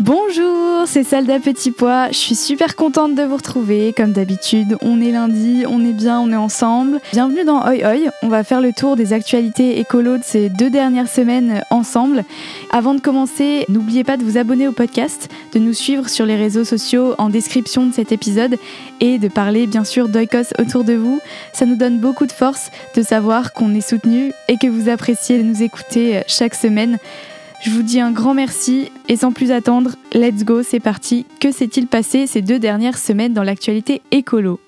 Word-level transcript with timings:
Bonjour, 0.00 0.84
c'est 0.86 1.02
Salda 1.02 1.40
Petit 1.40 1.72
Pois. 1.72 2.06
Je 2.12 2.16
suis 2.16 2.36
super 2.36 2.76
contente 2.76 3.16
de 3.16 3.24
vous 3.24 3.34
retrouver. 3.34 3.92
Comme 3.92 4.12
d'habitude, 4.12 4.76
on 4.80 5.00
est 5.00 5.10
lundi, 5.10 5.64
on 5.68 5.84
est 5.84 5.92
bien, 5.92 6.20
on 6.20 6.30
est 6.30 6.36
ensemble. 6.36 7.00
Bienvenue 7.10 7.42
dans 7.44 7.66
Oi 7.66 7.82
Oi. 7.82 8.08
On 8.22 8.28
va 8.28 8.44
faire 8.44 8.60
le 8.60 8.72
tour 8.72 8.94
des 8.94 9.12
actualités 9.12 9.80
écolo 9.80 10.16
de 10.16 10.22
ces 10.22 10.50
deux 10.50 10.70
dernières 10.70 11.08
semaines 11.08 11.62
ensemble. 11.70 12.22
Avant 12.70 12.94
de 12.94 13.00
commencer, 13.00 13.64
n'oubliez 13.68 14.04
pas 14.04 14.16
de 14.16 14.22
vous 14.22 14.38
abonner 14.38 14.68
au 14.68 14.72
podcast, 14.72 15.28
de 15.52 15.58
nous 15.58 15.72
suivre 15.72 16.08
sur 16.08 16.26
les 16.26 16.36
réseaux 16.36 16.64
sociaux 16.64 17.16
en 17.18 17.28
description 17.28 17.84
de 17.84 17.92
cet 17.92 18.12
épisode 18.12 18.54
et 19.00 19.18
de 19.18 19.26
parler 19.26 19.66
bien 19.66 19.82
sûr 19.82 20.08
d'Oikos 20.08 20.54
autour 20.60 20.84
de 20.84 20.94
vous. 20.94 21.18
Ça 21.52 21.66
nous 21.66 21.76
donne 21.76 21.98
beaucoup 21.98 22.26
de 22.26 22.32
force 22.32 22.70
de 22.94 23.02
savoir 23.02 23.52
qu'on 23.52 23.74
est 23.74 23.80
soutenu 23.80 24.32
et 24.46 24.58
que 24.58 24.68
vous 24.68 24.88
appréciez 24.88 25.38
de 25.38 25.42
nous 25.42 25.60
écouter 25.60 26.22
chaque 26.28 26.54
semaine. 26.54 26.98
Je 27.60 27.70
vous 27.70 27.82
dis 27.82 28.00
un 28.00 28.12
grand 28.12 28.34
merci 28.34 28.92
et 29.08 29.16
sans 29.16 29.32
plus 29.32 29.50
attendre, 29.50 29.96
let's 30.12 30.44
go, 30.44 30.62
c'est 30.62 30.78
parti. 30.78 31.26
Que 31.40 31.50
s'est-il 31.50 31.88
passé 31.88 32.28
ces 32.28 32.40
deux 32.40 32.60
dernières 32.60 32.98
semaines 32.98 33.34
dans 33.34 33.42
l'actualité 33.42 34.00
écolo? 34.12 34.60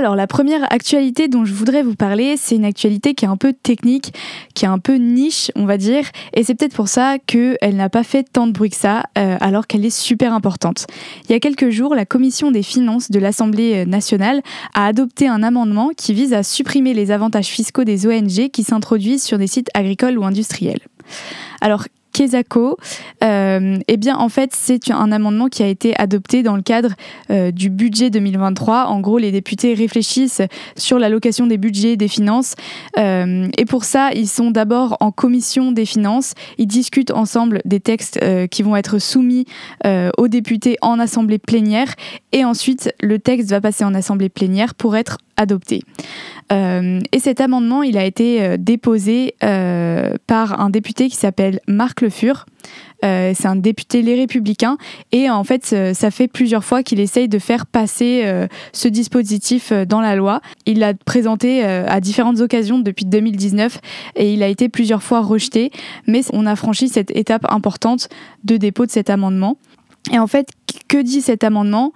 Alors 0.00 0.16
la 0.16 0.26
première 0.26 0.64
actualité 0.72 1.28
dont 1.28 1.44
je 1.44 1.52
voudrais 1.52 1.82
vous 1.82 1.94
parler, 1.94 2.38
c'est 2.38 2.56
une 2.56 2.64
actualité 2.64 3.12
qui 3.12 3.26
est 3.26 3.28
un 3.28 3.36
peu 3.36 3.52
technique, 3.52 4.14
qui 4.54 4.64
est 4.64 4.68
un 4.68 4.78
peu 4.78 4.94
niche, 4.94 5.50
on 5.56 5.66
va 5.66 5.76
dire, 5.76 6.04
et 6.32 6.42
c'est 6.42 6.54
peut-être 6.54 6.74
pour 6.74 6.88
ça 6.88 7.18
qu'elle 7.18 7.76
n'a 7.76 7.90
pas 7.90 8.02
fait 8.02 8.22
tant 8.22 8.46
de 8.46 8.52
bruit 8.52 8.70
que 8.70 8.76
ça, 8.76 9.02
euh, 9.18 9.36
alors 9.40 9.66
qu'elle 9.66 9.84
est 9.84 9.94
super 9.94 10.32
importante. 10.32 10.86
Il 11.28 11.32
y 11.32 11.34
a 11.34 11.38
quelques 11.38 11.68
jours, 11.68 11.94
la 11.94 12.06
commission 12.06 12.50
des 12.50 12.62
finances 12.62 13.10
de 13.10 13.18
l'Assemblée 13.18 13.84
nationale 13.84 14.40
a 14.72 14.86
adopté 14.86 15.28
un 15.28 15.42
amendement 15.42 15.90
qui 15.94 16.14
vise 16.14 16.32
à 16.32 16.44
supprimer 16.44 16.94
les 16.94 17.10
avantages 17.10 17.48
fiscaux 17.48 17.84
des 17.84 18.06
ONG 18.06 18.48
qui 18.48 18.64
s'introduisent 18.64 19.22
sur 19.22 19.36
des 19.36 19.48
sites 19.48 19.68
agricoles 19.74 20.18
ou 20.18 20.24
industriels. 20.24 20.80
Alors, 21.60 21.84
Kesako, 22.12 22.76
euh, 23.22 23.78
eh 23.86 23.96
bien 23.96 24.16
en 24.16 24.28
fait 24.28 24.50
c'est 24.54 24.90
un 24.90 25.12
amendement 25.12 25.48
qui 25.48 25.62
a 25.62 25.66
été 25.66 25.96
adopté 25.96 26.42
dans 26.42 26.56
le 26.56 26.62
cadre 26.62 26.90
euh, 27.30 27.50
du 27.50 27.70
budget 27.70 28.10
2023. 28.10 28.86
En 28.86 29.00
gros, 29.00 29.18
les 29.18 29.32
députés 29.32 29.74
réfléchissent 29.74 30.42
sur 30.76 30.98
l'allocation 30.98 31.46
des 31.46 31.58
budgets 31.58 31.96
des 31.96 32.08
finances 32.08 32.54
euh, 32.98 33.48
et 33.56 33.64
pour 33.64 33.84
ça 33.84 34.10
ils 34.14 34.28
sont 34.28 34.50
d'abord 34.50 34.96
en 35.00 35.12
commission 35.12 35.72
des 35.72 35.84
finances. 35.84 36.34
Ils 36.58 36.66
discutent 36.66 37.10
ensemble 37.10 37.60
des 37.64 37.80
textes 37.80 38.20
qui 38.50 38.62
vont 38.62 38.76
être 38.76 38.98
soumis 38.98 39.46
aux 40.18 40.28
députés 40.28 40.76
en 40.82 40.98
assemblée 40.98 41.38
plénière 41.38 41.94
et 42.32 42.44
ensuite 42.44 42.92
le 43.00 43.18
texte 43.18 43.50
va 43.50 43.60
passer 43.60 43.84
en 43.84 43.94
assemblée 43.94 44.28
plénière 44.28 44.74
pour 44.74 44.96
être 44.96 45.18
adopté. 45.36 45.82
Et 46.50 47.18
cet 47.18 47.40
amendement, 47.40 47.82
il 47.82 47.96
a 47.96 48.04
été 48.04 48.58
déposé 48.58 49.34
par 49.40 50.60
un 50.60 50.70
député 50.70 51.08
qui 51.08 51.16
s'appelle 51.16 51.60
Marc 51.66 51.99
Le 52.00 52.10
Fur. 52.10 52.46
c'est 53.02 53.46
un 53.46 53.56
député 53.56 54.02
Les 54.02 54.14
Républicains 54.14 54.76
et 55.12 55.30
en 55.30 55.44
fait 55.44 55.74
ça 55.94 56.10
fait 56.10 56.28
plusieurs 56.28 56.64
fois 56.64 56.82
qu'il 56.82 57.00
essaye 57.00 57.28
de 57.28 57.38
faire 57.38 57.66
passer 57.66 58.46
ce 58.72 58.88
dispositif 58.88 59.72
dans 59.72 60.00
la 60.00 60.16
loi. 60.16 60.40
Il 60.66 60.80
l'a 60.80 60.94
présenté 60.94 61.62
à 61.62 62.00
différentes 62.00 62.40
occasions 62.40 62.78
depuis 62.78 63.06
2019 63.06 63.78
et 64.16 64.32
il 64.32 64.42
a 64.42 64.48
été 64.48 64.68
plusieurs 64.68 65.02
fois 65.02 65.20
rejeté 65.20 65.70
mais 66.06 66.22
on 66.32 66.46
a 66.46 66.56
franchi 66.56 66.88
cette 66.88 67.14
étape 67.16 67.46
importante 67.50 68.08
de 68.44 68.56
dépôt 68.56 68.86
de 68.86 68.90
cet 68.90 69.10
amendement. 69.10 69.56
Et 70.12 70.18
en 70.18 70.26
fait, 70.26 70.48
que 70.88 70.98
dit 70.98 71.20
cet 71.20 71.44
amendement? 71.44 71.92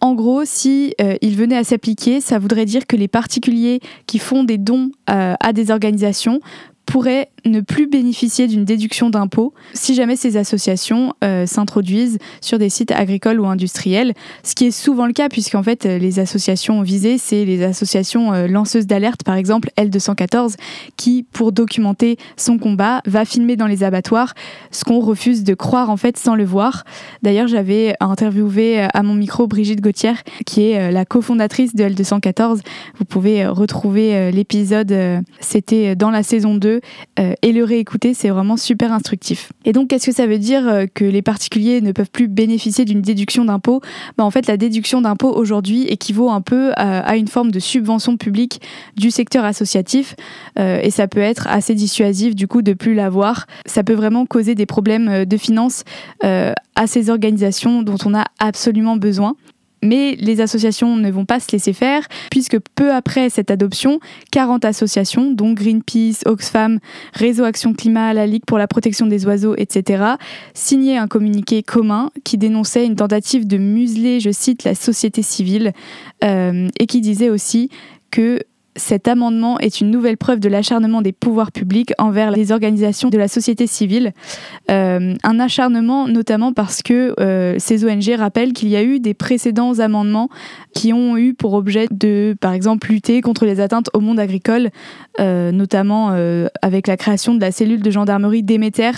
En 0.00 0.14
gros, 0.14 0.44
si 0.44 0.94
euh, 1.00 1.16
il 1.22 1.36
venait 1.36 1.56
à 1.56 1.64
s'appliquer, 1.64 2.20
ça 2.20 2.38
voudrait 2.38 2.64
dire 2.64 2.86
que 2.86 2.96
les 2.96 3.08
particuliers 3.08 3.80
qui 4.06 4.18
font 4.18 4.44
des 4.44 4.58
dons 4.58 4.90
euh, 5.10 5.34
à 5.40 5.52
des 5.52 5.70
organisations 5.70 6.40
pourraient 6.88 7.28
ne 7.44 7.60
plus 7.60 7.86
bénéficier 7.86 8.46
d'une 8.46 8.64
déduction 8.64 9.10
d'impôt 9.10 9.52
si 9.74 9.94
jamais 9.94 10.16
ces 10.16 10.38
associations 10.38 11.12
euh, 11.22 11.44
s'introduisent 11.44 12.18
sur 12.40 12.58
des 12.58 12.70
sites 12.70 12.92
agricoles 12.92 13.40
ou 13.40 13.46
industriels, 13.46 14.14
ce 14.42 14.54
qui 14.54 14.66
est 14.66 14.70
souvent 14.70 15.06
le 15.06 15.12
cas 15.12 15.28
puisqu'en 15.28 15.62
fait 15.62 15.84
euh, 15.84 15.98
les 15.98 16.18
associations 16.18 16.80
visées, 16.80 17.18
c'est 17.18 17.44
les 17.44 17.62
associations 17.62 18.32
euh, 18.32 18.46
lanceuses 18.46 18.86
d'alerte, 18.86 19.22
par 19.22 19.36
exemple 19.36 19.70
L214, 19.76 20.54
qui 20.96 21.26
pour 21.30 21.52
documenter 21.52 22.16
son 22.38 22.56
combat 22.56 23.02
va 23.04 23.26
filmer 23.26 23.56
dans 23.56 23.66
les 23.66 23.84
abattoirs, 23.84 24.32
ce 24.70 24.84
qu'on 24.84 25.00
refuse 25.00 25.44
de 25.44 25.52
croire 25.52 25.90
en 25.90 25.98
fait 25.98 26.16
sans 26.16 26.36
le 26.36 26.44
voir. 26.44 26.84
D'ailleurs, 27.22 27.48
j'avais 27.48 27.96
interviewé 28.00 28.86
à 28.94 29.02
mon 29.02 29.14
micro 29.14 29.46
Brigitte 29.46 29.82
Gauthier, 29.82 30.14
qui 30.46 30.62
est 30.62 30.90
la 30.90 31.04
cofondatrice 31.04 31.74
de 31.74 31.84
L214. 31.84 32.60
Vous 32.98 33.04
pouvez 33.04 33.46
retrouver 33.46 34.32
l'épisode, 34.32 34.94
c'était 35.40 35.94
dans 35.94 36.10
la 36.10 36.22
saison 36.22 36.54
2 36.54 36.77
et 37.16 37.52
le 37.52 37.64
réécouter, 37.64 38.14
c'est 38.14 38.28
vraiment 38.28 38.56
super 38.56 38.92
instructif. 38.92 39.52
Et 39.64 39.72
donc, 39.72 39.88
qu'est-ce 39.88 40.06
que 40.06 40.12
ça 40.12 40.26
veut 40.26 40.38
dire 40.38 40.66
euh, 40.66 40.86
que 40.92 41.04
les 41.04 41.22
particuliers 41.22 41.80
ne 41.80 41.92
peuvent 41.92 42.10
plus 42.10 42.28
bénéficier 42.28 42.84
d'une 42.84 43.02
déduction 43.02 43.44
d'impôt? 43.44 43.80
Bah, 44.16 44.24
En 44.24 44.30
fait, 44.30 44.46
la 44.46 44.56
déduction 44.56 45.00
d'impôt 45.00 45.32
aujourd'hui 45.34 45.84
équivaut 45.84 46.30
un 46.30 46.40
peu 46.40 46.72
à, 46.76 47.16
une 47.16 47.28
forme 47.28 47.50
de 47.50 47.58
subvention 47.58 48.16
publique 48.16 48.60
du 48.96 49.10
secteur 49.10 49.44
associatif 49.44 50.16
euh, 50.58 50.80
et 50.82 50.90
ça 50.90 51.08
peut 51.08 51.20
être 51.20 51.46
assez 51.48 51.74
dissuasif 51.74 52.34
du 52.34 52.46
coup 52.46 52.62
de 52.62 52.72
plus 52.72 52.94
l'avoir. 52.94 53.46
Ça 53.66 53.82
peut 53.82 53.94
vraiment 53.94 54.26
causer 54.26 54.54
des 54.54 54.66
problèmes 54.66 55.08
euh, 55.08 55.24
de 55.24 55.36
finances 55.36 55.84
à 56.22 56.86
ces 56.86 57.10
organisations 57.10 57.82
dont 57.82 57.96
on 58.04 58.14
a 58.14 58.24
absolument 58.38 58.96
besoin. 58.96 59.34
Mais 59.82 60.16
les 60.18 60.40
associations 60.40 60.96
ne 60.96 61.10
vont 61.10 61.24
pas 61.24 61.40
se 61.40 61.52
laisser 61.52 61.72
faire, 61.72 62.06
puisque 62.30 62.58
peu 62.74 62.92
après 62.92 63.30
cette 63.30 63.50
adoption, 63.50 64.00
40 64.32 64.64
associations, 64.64 65.30
dont 65.32 65.52
Greenpeace, 65.52 66.22
Oxfam, 66.26 66.78
Réseau 67.14 67.44
Action 67.44 67.74
Climat, 67.74 68.12
la 68.14 68.26
Ligue 68.26 68.44
pour 68.46 68.58
la 68.58 68.66
protection 68.66 69.06
des 69.06 69.26
oiseaux, 69.26 69.54
etc., 69.56 70.04
signaient 70.54 70.96
un 70.96 71.08
communiqué 71.08 71.62
commun 71.62 72.10
qui 72.24 72.38
dénonçait 72.38 72.86
une 72.86 72.96
tentative 72.96 73.46
de 73.46 73.58
museler, 73.58 74.20
je 74.20 74.30
cite, 74.30 74.64
la 74.64 74.74
société 74.74 75.22
civile, 75.22 75.72
euh, 76.24 76.68
et 76.78 76.86
qui 76.86 77.00
disait 77.00 77.30
aussi 77.30 77.70
que 78.10 78.40
cet 78.78 79.08
amendement 79.08 79.58
est 79.58 79.80
une 79.80 79.90
nouvelle 79.90 80.16
preuve 80.16 80.40
de 80.40 80.48
l'acharnement 80.48 81.02
des 81.02 81.12
pouvoirs 81.12 81.52
publics 81.52 81.92
envers 81.98 82.30
les 82.30 82.52
organisations 82.52 83.10
de 83.10 83.18
la 83.18 83.28
société 83.28 83.66
civile. 83.66 84.12
Euh, 84.70 85.14
un 85.22 85.40
acharnement 85.40 86.08
notamment 86.08 86.52
parce 86.52 86.82
que 86.82 87.14
euh, 87.20 87.56
ces 87.58 87.84
ONG 87.84 88.08
rappellent 88.16 88.52
qu'il 88.52 88.68
y 88.68 88.76
a 88.76 88.82
eu 88.82 89.00
des 89.00 89.14
précédents 89.14 89.78
amendements 89.78 90.28
qui 90.74 90.92
ont 90.92 91.16
eu 91.16 91.34
pour 91.34 91.54
objet 91.54 91.86
de, 91.90 92.36
par 92.40 92.52
exemple, 92.52 92.88
lutter 92.90 93.20
contre 93.20 93.44
les 93.44 93.60
atteintes 93.60 93.90
au 93.92 94.00
monde 94.00 94.20
agricole, 94.20 94.70
euh, 95.20 95.52
notamment 95.52 96.14
avec 96.62 96.86
la 96.86 96.96
création 96.96 97.34
de 97.34 97.40
la 97.40 97.50
cellule 97.50 97.82
de 97.82 97.90
gendarmerie 97.90 98.42
Déméter 98.42 98.92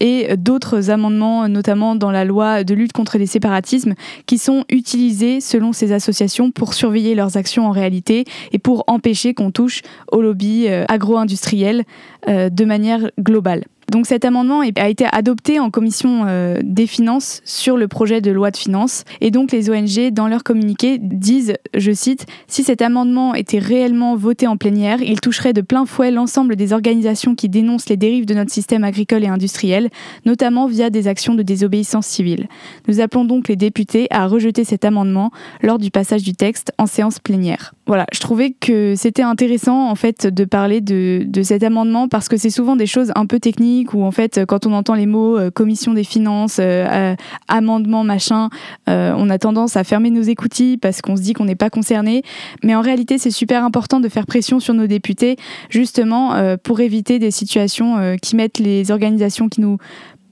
et 0.00 0.36
d'autres 0.36 0.90
amendements, 0.90 1.48
notamment 1.48 1.94
dans 1.94 2.10
la 2.10 2.24
loi 2.24 2.64
de 2.64 2.74
lutte 2.74 2.92
contre 2.92 3.18
les 3.18 3.26
séparatismes, 3.26 3.94
qui 4.26 4.38
sont 4.38 4.64
utilisés 4.68 5.40
selon 5.40 5.72
ces 5.72 5.92
associations 5.92 6.50
pour 6.50 6.74
surveiller 6.74 7.14
leurs 7.14 7.36
actions 7.36 7.66
en 7.66 7.70
réalité 7.70 8.24
et 8.52 8.58
pour 8.58 8.84
empêcher 8.86 9.34
qu'on 9.34 9.50
touche 9.50 9.82
au 10.12 10.22
lobby 10.22 10.66
euh, 10.68 10.84
agro-industriel 10.88 11.84
euh, 12.28 12.48
de 12.50 12.64
manière 12.64 13.10
globale. 13.20 13.64
Donc 13.90 14.06
cet 14.06 14.24
amendement 14.24 14.60
a 14.60 14.88
été 14.88 15.06
adopté 15.12 15.60
en 15.60 15.70
commission 15.70 16.24
euh, 16.26 16.58
des 16.62 16.86
finances 16.86 17.40
sur 17.44 17.76
le 17.76 17.86
projet 17.86 18.20
de 18.20 18.32
loi 18.32 18.50
de 18.50 18.56
finances. 18.56 19.04
Et 19.20 19.30
donc 19.30 19.52
les 19.52 19.70
ONG, 19.70 20.12
dans 20.12 20.26
leur 20.26 20.42
communiqué, 20.42 20.98
disent, 20.98 21.54
je 21.74 21.92
cite, 21.92 22.26
Si 22.48 22.64
cet 22.64 22.82
amendement 22.82 23.34
était 23.34 23.58
réellement 23.58 24.16
voté 24.16 24.46
en 24.48 24.56
plénière, 24.56 25.00
il 25.02 25.20
toucherait 25.20 25.52
de 25.52 25.60
plein 25.60 25.86
fouet 25.86 26.10
l'ensemble 26.10 26.56
des 26.56 26.72
organisations 26.72 27.34
qui 27.36 27.48
dénoncent 27.48 27.88
les 27.88 27.96
dérives 27.96 28.26
de 28.26 28.34
notre 28.34 28.50
système 28.50 28.82
agricole 28.82 29.22
et 29.22 29.28
industriel, 29.28 29.90
notamment 30.24 30.66
via 30.66 30.90
des 30.90 31.06
actions 31.06 31.34
de 31.34 31.42
désobéissance 31.42 32.06
civile. 32.06 32.48
Nous 32.88 33.00
appelons 33.00 33.24
donc 33.24 33.48
les 33.48 33.56
députés 33.56 34.08
à 34.10 34.26
rejeter 34.26 34.64
cet 34.64 34.84
amendement 34.84 35.30
lors 35.62 35.78
du 35.78 35.90
passage 35.90 36.22
du 36.22 36.34
texte 36.34 36.72
en 36.78 36.86
séance 36.86 37.20
plénière. 37.20 37.74
Voilà, 37.86 38.06
je 38.12 38.18
trouvais 38.18 38.50
que 38.50 38.94
c'était 38.96 39.22
intéressant 39.22 39.88
en 39.88 39.94
fait 39.94 40.26
de 40.26 40.44
parler 40.44 40.80
de, 40.80 41.22
de 41.24 41.42
cet 41.42 41.62
amendement 41.62 42.08
parce 42.08 42.28
que 42.28 42.36
c'est 42.36 42.50
souvent 42.50 42.74
des 42.74 42.86
choses 42.86 43.12
un 43.14 43.26
peu 43.26 43.38
techniques 43.38 43.75
où 43.92 44.04
en 44.04 44.10
fait 44.10 44.44
quand 44.46 44.66
on 44.66 44.72
entend 44.72 44.94
les 44.94 45.06
mots 45.06 45.38
euh, 45.38 45.50
commission 45.50 45.92
des 45.94 46.04
finances, 46.04 46.58
euh, 46.58 46.86
euh, 46.86 47.16
amendement, 47.48 48.04
machin, 48.04 48.48
on 48.86 49.30
a 49.30 49.38
tendance 49.38 49.76
à 49.76 49.84
fermer 49.84 50.10
nos 50.10 50.22
écoutilles 50.22 50.76
parce 50.76 51.02
qu'on 51.02 51.16
se 51.16 51.22
dit 51.22 51.32
qu'on 51.32 51.44
n'est 51.44 51.56
pas 51.56 51.70
concerné. 51.70 52.22
Mais 52.62 52.74
en 52.74 52.80
réalité, 52.80 53.18
c'est 53.18 53.30
super 53.30 53.64
important 53.64 54.00
de 54.00 54.08
faire 54.08 54.26
pression 54.26 54.60
sur 54.60 54.74
nos 54.74 54.86
députés 54.86 55.36
justement 55.70 56.34
pour 56.62 56.80
éviter 56.80 57.18
des 57.18 57.30
situations 57.30 58.16
qui 58.20 58.36
mettent 58.36 58.58
les 58.58 58.90
organisations 58.90 59.48
qui 59.48 59.60
nous 59.60 59.78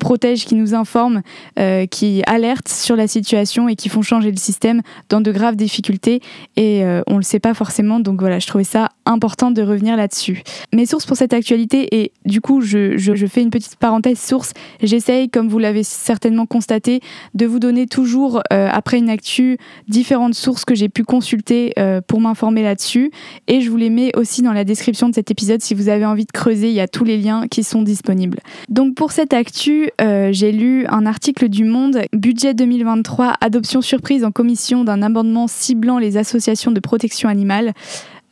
protègent, 0.05 0.45
qui 0.45 0.55
nous 0.55 0.75
informent, 0.75 1.23
euh, 1.59 1.87
qui 1.87 2.23
alertent 2.27 2.69
sur 2.69 2.95
la 2.95 3.09
situation 3.09 3.71
et 3.71 3.75
qui 3.75 3.89
font 3.89 4.03
changer 4.03 4.31
le 4.31 4.37
système 4.37 4.83
dans 5.09 5.23
de 5.23 5.33
graves 5.33 5.56
difficultés. 5.56 6.21
Et 6.56 6.85
euh, 6.85 7.01
on 7.06 7.15
ne 7.15 7.19
le 7.21 7.23
sait 7.23 7.41
pas 7.41 7.55
forcément. 7.55 8.01
Donc 8.01 8.21
voilà, 8.21 8.39
je 8.39 8.47
trouvais 8.47 8.65
ça 8.65 8.91
important 9.06 9.51
de 9.51 9.62
revenir 9.62 9.97
là-dessus. 9.97 10.43
Mes 10.75 10.85
sources 10.85 11.06
pour 11.06 11.17
cette 11.17 11.33
actualité, 11.33 11.89
et 11.99 12.12
du 12.27 12.43
coup, 12.43 12.61
je, 12.61 12.99
je 12.99 13.27
fais 13.27 13.41
une 13.41 13.49
petite 13.49 13.77
parenthèse 13.77 14.19
source. 14.19 14.53
J'essaye, 14.83 15.31
comme 15.31 15.49
vous 15.49 15.59
l'avez 15.59 15.83
certainement 15.83 16.45
constaté, 16.45 17.00
de 17.33 17.47
vous 17.47 17.59
donner 17.59 17.87
toujours, 17.87 18.43
après 18.50 18.99
une 18.99 19.09
actu, 19.09 19.57
différentes 19.89 20.35
sources 20.35 20.67
que 20.67 20.75
j'ai 20.75 20.91
pu 20.91 21.05
consulter 21.05 21.73
pour 22.07 22.21
m'informer 22.21 22.62
là-dessus. 22.62 23.11
Et 23.47 23.62
je 23.62 23.71
vous 23.71 23.77
les 23.79 23.91
mets 23.91 24.12
aussi 24.17 24.43
dans 24.43 24.53
la 24.53 24.65
description 24.65 25.09
de 25.09 25.15
cet 25.15 25.31
épisode 25.31 25.62
si 25.62 25.75
vous 25.75 25.89
avez 25.89 26.05
envie 26.05 26.27
de 26.27 26.33
creuser. 26.33 26.69
Il 26.69 26.75
y 26.75 26.81
a 26.81 26.89
tous 26.89 27.05
les 27.05 27.17
liens 27.17 27.47
qui 27.49 27.62
sont 27.62 27.83
disponibles. 27.83 28.41
Donc 28.69 28.95
pour 28.95 29.12
cette 29.12 29.33
actu, 29.33 29.91
euh, 30.00 30.31
j'ai 30.32 30.52
lu 30.52 30.87
un 30.88 31.06
article 31.06 31.49
du 31.49 31.64
Monde, 31.64 32.02
budget 32.12 32.55
2023, 32.55 33.35
adoption 33.41 33.81
surprise 33.81 34.25
en 34.25 34.31
commission 34.31 34.85
d'un 34.85 35.02
amendement 35.02 35.46
ciblant 35.46 35.99
les 35.99 36.17
associations 36.17 36.73
de 36.73 36.81
protection 36.81 37.29
animale. 37.29 37.73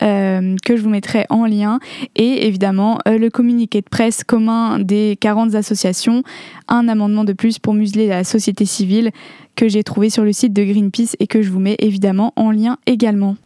Euh, 0.02 0.56
que 0.64 0.76
je 0.76 0.82
vous 0.82 0.88
mettrai 0.88 1.26
en 1.30 1.46
lien 1.46 1.78
et 2.16 2.48
évidemment 2.48 2.98
euh, 3.06 3.18
le 3.18 3.30
communiqué 3.30 3.82
de 3.82 3.88
presse 3.88 4.24
commun 4.24 4.80
des 4.80 5.16
40 5.20 5.54
associations, 5.54 6.24
un 6.66 6.88
amendement 6.88 7.22
de 7.22 7.32
plus 7.32 7.60
pour 7.60 7.72
museler 7.72 8.08
la 8.08 8.24
société 8.24 8.64
civile 8.64 9.12
que 9.54 9.68
j'ai 9.68 9.84
trouvé 9.84 10.10
sur 10.10 10.24
le 10.24 10.32
site 10.32 10.52
de 10.52 10.64
Greenpeace 10.64 11.14
et 11.20 11.28
que 11.28 11.40
je 11.40 11.50
vous 11.50 11.60
mets 11.60 11.76
évidemment 11.78 12.32
en 12.34 12.50
lien 12.50 12.78
également. 12.86 13.36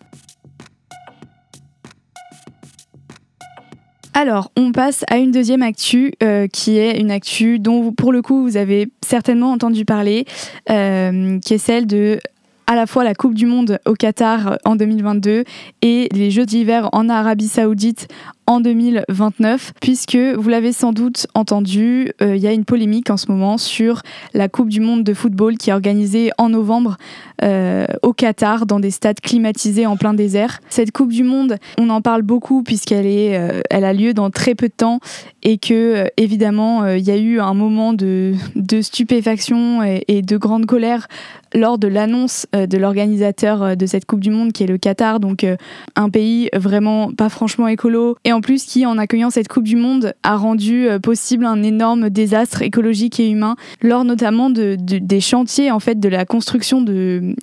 Alors, 4.18 4.50
on 4.56 4.72
passe 4.72 5.04
à 5.10 5.18
une 5.18 5.30
deuxième 5.30 5.60
actu 5.60 6.14
euh, 6.22 6.46
qui 6.46 6.78
est 6.78 6.98
une 6.98 7.10
actu 7.10 7.58
dont, 7.58 7.92
pour 7.92 8.14
le 8.14 8.22
coup, 8.22 8.44
vous 8.44 8.56
avez 8.56 8.88
certainement 9.02 9.52
entendu 9.52 9.84
parler, 9.84 10.24
euh, 10.70 11.38
qui 11.40 11.52
est 11.52 11.58
celle 11.58 11.86
de 11.86 12.18
à 12.66 12.74
la 12.74 12.86
fois 12.86 13.04
la 13.04 13.14
Coupe 13.14 13.34
du 13.34 13.44
Monde 13.44 13.78
au 13.84 13.92
Qatar 13.92 14.56
en 14.64 14.74
2022 14.74 15.44
et 15.82 16.08
les 16.12 16.30
Jeux 16.30 16.46
d'hiver 16.46 16.88
en 16.92 17.10
Arabie 17.10 17.46
Saoudite 17.46 18.08
en 18.46 18.60
2029, 18.60 19.72
puisque 19.80 20.16
vous 20.16 20.48
l'avez 20.48 20.72
sans 20.72 20.92
doute 20.92 21.26
entendu, 21.34 22.12
euh, 22.22 22.36
il 22.36 22.42
y 22.42 22.46
a 22.46 22.52
une 22.52 22.64
polémique 22.64 23.10
en 23.10 23.16
ce 23.16 23.30
moment 23.30 23.58
sur 23.58 24.02
la 24.34 24.48
Coupe 24.48 24.68
du 24.68 24.80
Monde 24.80 25.02
de 25.02 25.14
football 25.14 25.56
qui 25.56 25.70
est 25.70 25.72
organisée 25.72 26.30
en 26.38 26.48
novembre 26.50 26.96
euh, 27.42 27.86
au 28.02 28.12
Qatar 28.12 28.66
dans 28.66 28.78
des 28.78 28.92
stades 28.92 29.20
climatisés 29.20 29.86
en 29.86 29.96
plein 29.96 30.14
désert. 30.14 30.60
Cette 30.68 30.92
Coupe 30.92 31.12
du 31.12 31.24
Monde, 31.24 31.56
on 31.78 31.90
en 31.90 32.00
parle 32.00 32.22
beaucoup 32.22 32.62
puisqu'elle 32.62 33.06
est, 33.06 33.36
euh, 33.36 33.62
elle 33.68 33.84
a 33.84 33.92
lieu 33.92 34.14
dans 34.14 34.30
très 34.30 34.54
peu 34.54 34.68
de 34.68 34.74
temps 34.74 35.00
et 35.42 35.58
que 35.58 36.06
évidemment 36.16 36.86
il 36.86 37.04
y 37.04 37.10
a 37.10 37.16
eu 37.16 37.38
un 37.38 37.54
moment 37.54 37.92
de, 37.92 38.34
stupéfaction 38.80 39.82
et, 39.82 40.04
et, 40.08 40.22
de 40.22 40.36
grande 40.36 40.66
colère 40.66 41.06
lors 41.54 41.78
de 41.78 41.86
l'annonce 41.86 42.46
de 42.52 42.78
l'organisateur 42.78 43.76
de 43.76 43.86
cette 43.86 44.06
Coupe 44.06 44.20
du 44.20 44.30
Monde 44.30 44.52
qui 44.52 44.64
est 44.64 44.66
le 44.66 44.76
Qatar, 44.76 45.20
donc 45.20 45.46
un 45.94 46.10
pays 46.10 46.50
vraiment 46.52 47.12
pas 47.12 47.28
franchement 47.28 47.68
écolo 47.68 48.16
et 48.24 48.32
en 48.36 48.42
plus 48.42 48.64
qui, 48.64 48.84
en 48.84 48.98
accueillant 48.98 49.30
cette 49.30 49.48
Coupe 49.48 49.64
du 49.64 49.76
Monde, 49.76 50.12
a 50.22 50.36
rendu 50.36 50.86
euh, 50.86 50.98
possible 50.98 51.46
un 51.46 51.62
énorme 51.62 52.10
désastre 52.10 52.60
écologique 52.60 53.18
et 53.18 53.30
humain, 53.30 53.56
lors 53.80 54.04
notamment 54.04 54.50
de, 54.50 54.76
des 54.78 55.20
chantiers 55.22 55.70
en 55.70 55.80
fait 55.80 55.98
de 55.98 56.08
la 56.10 56.26
construction 56.26 56.84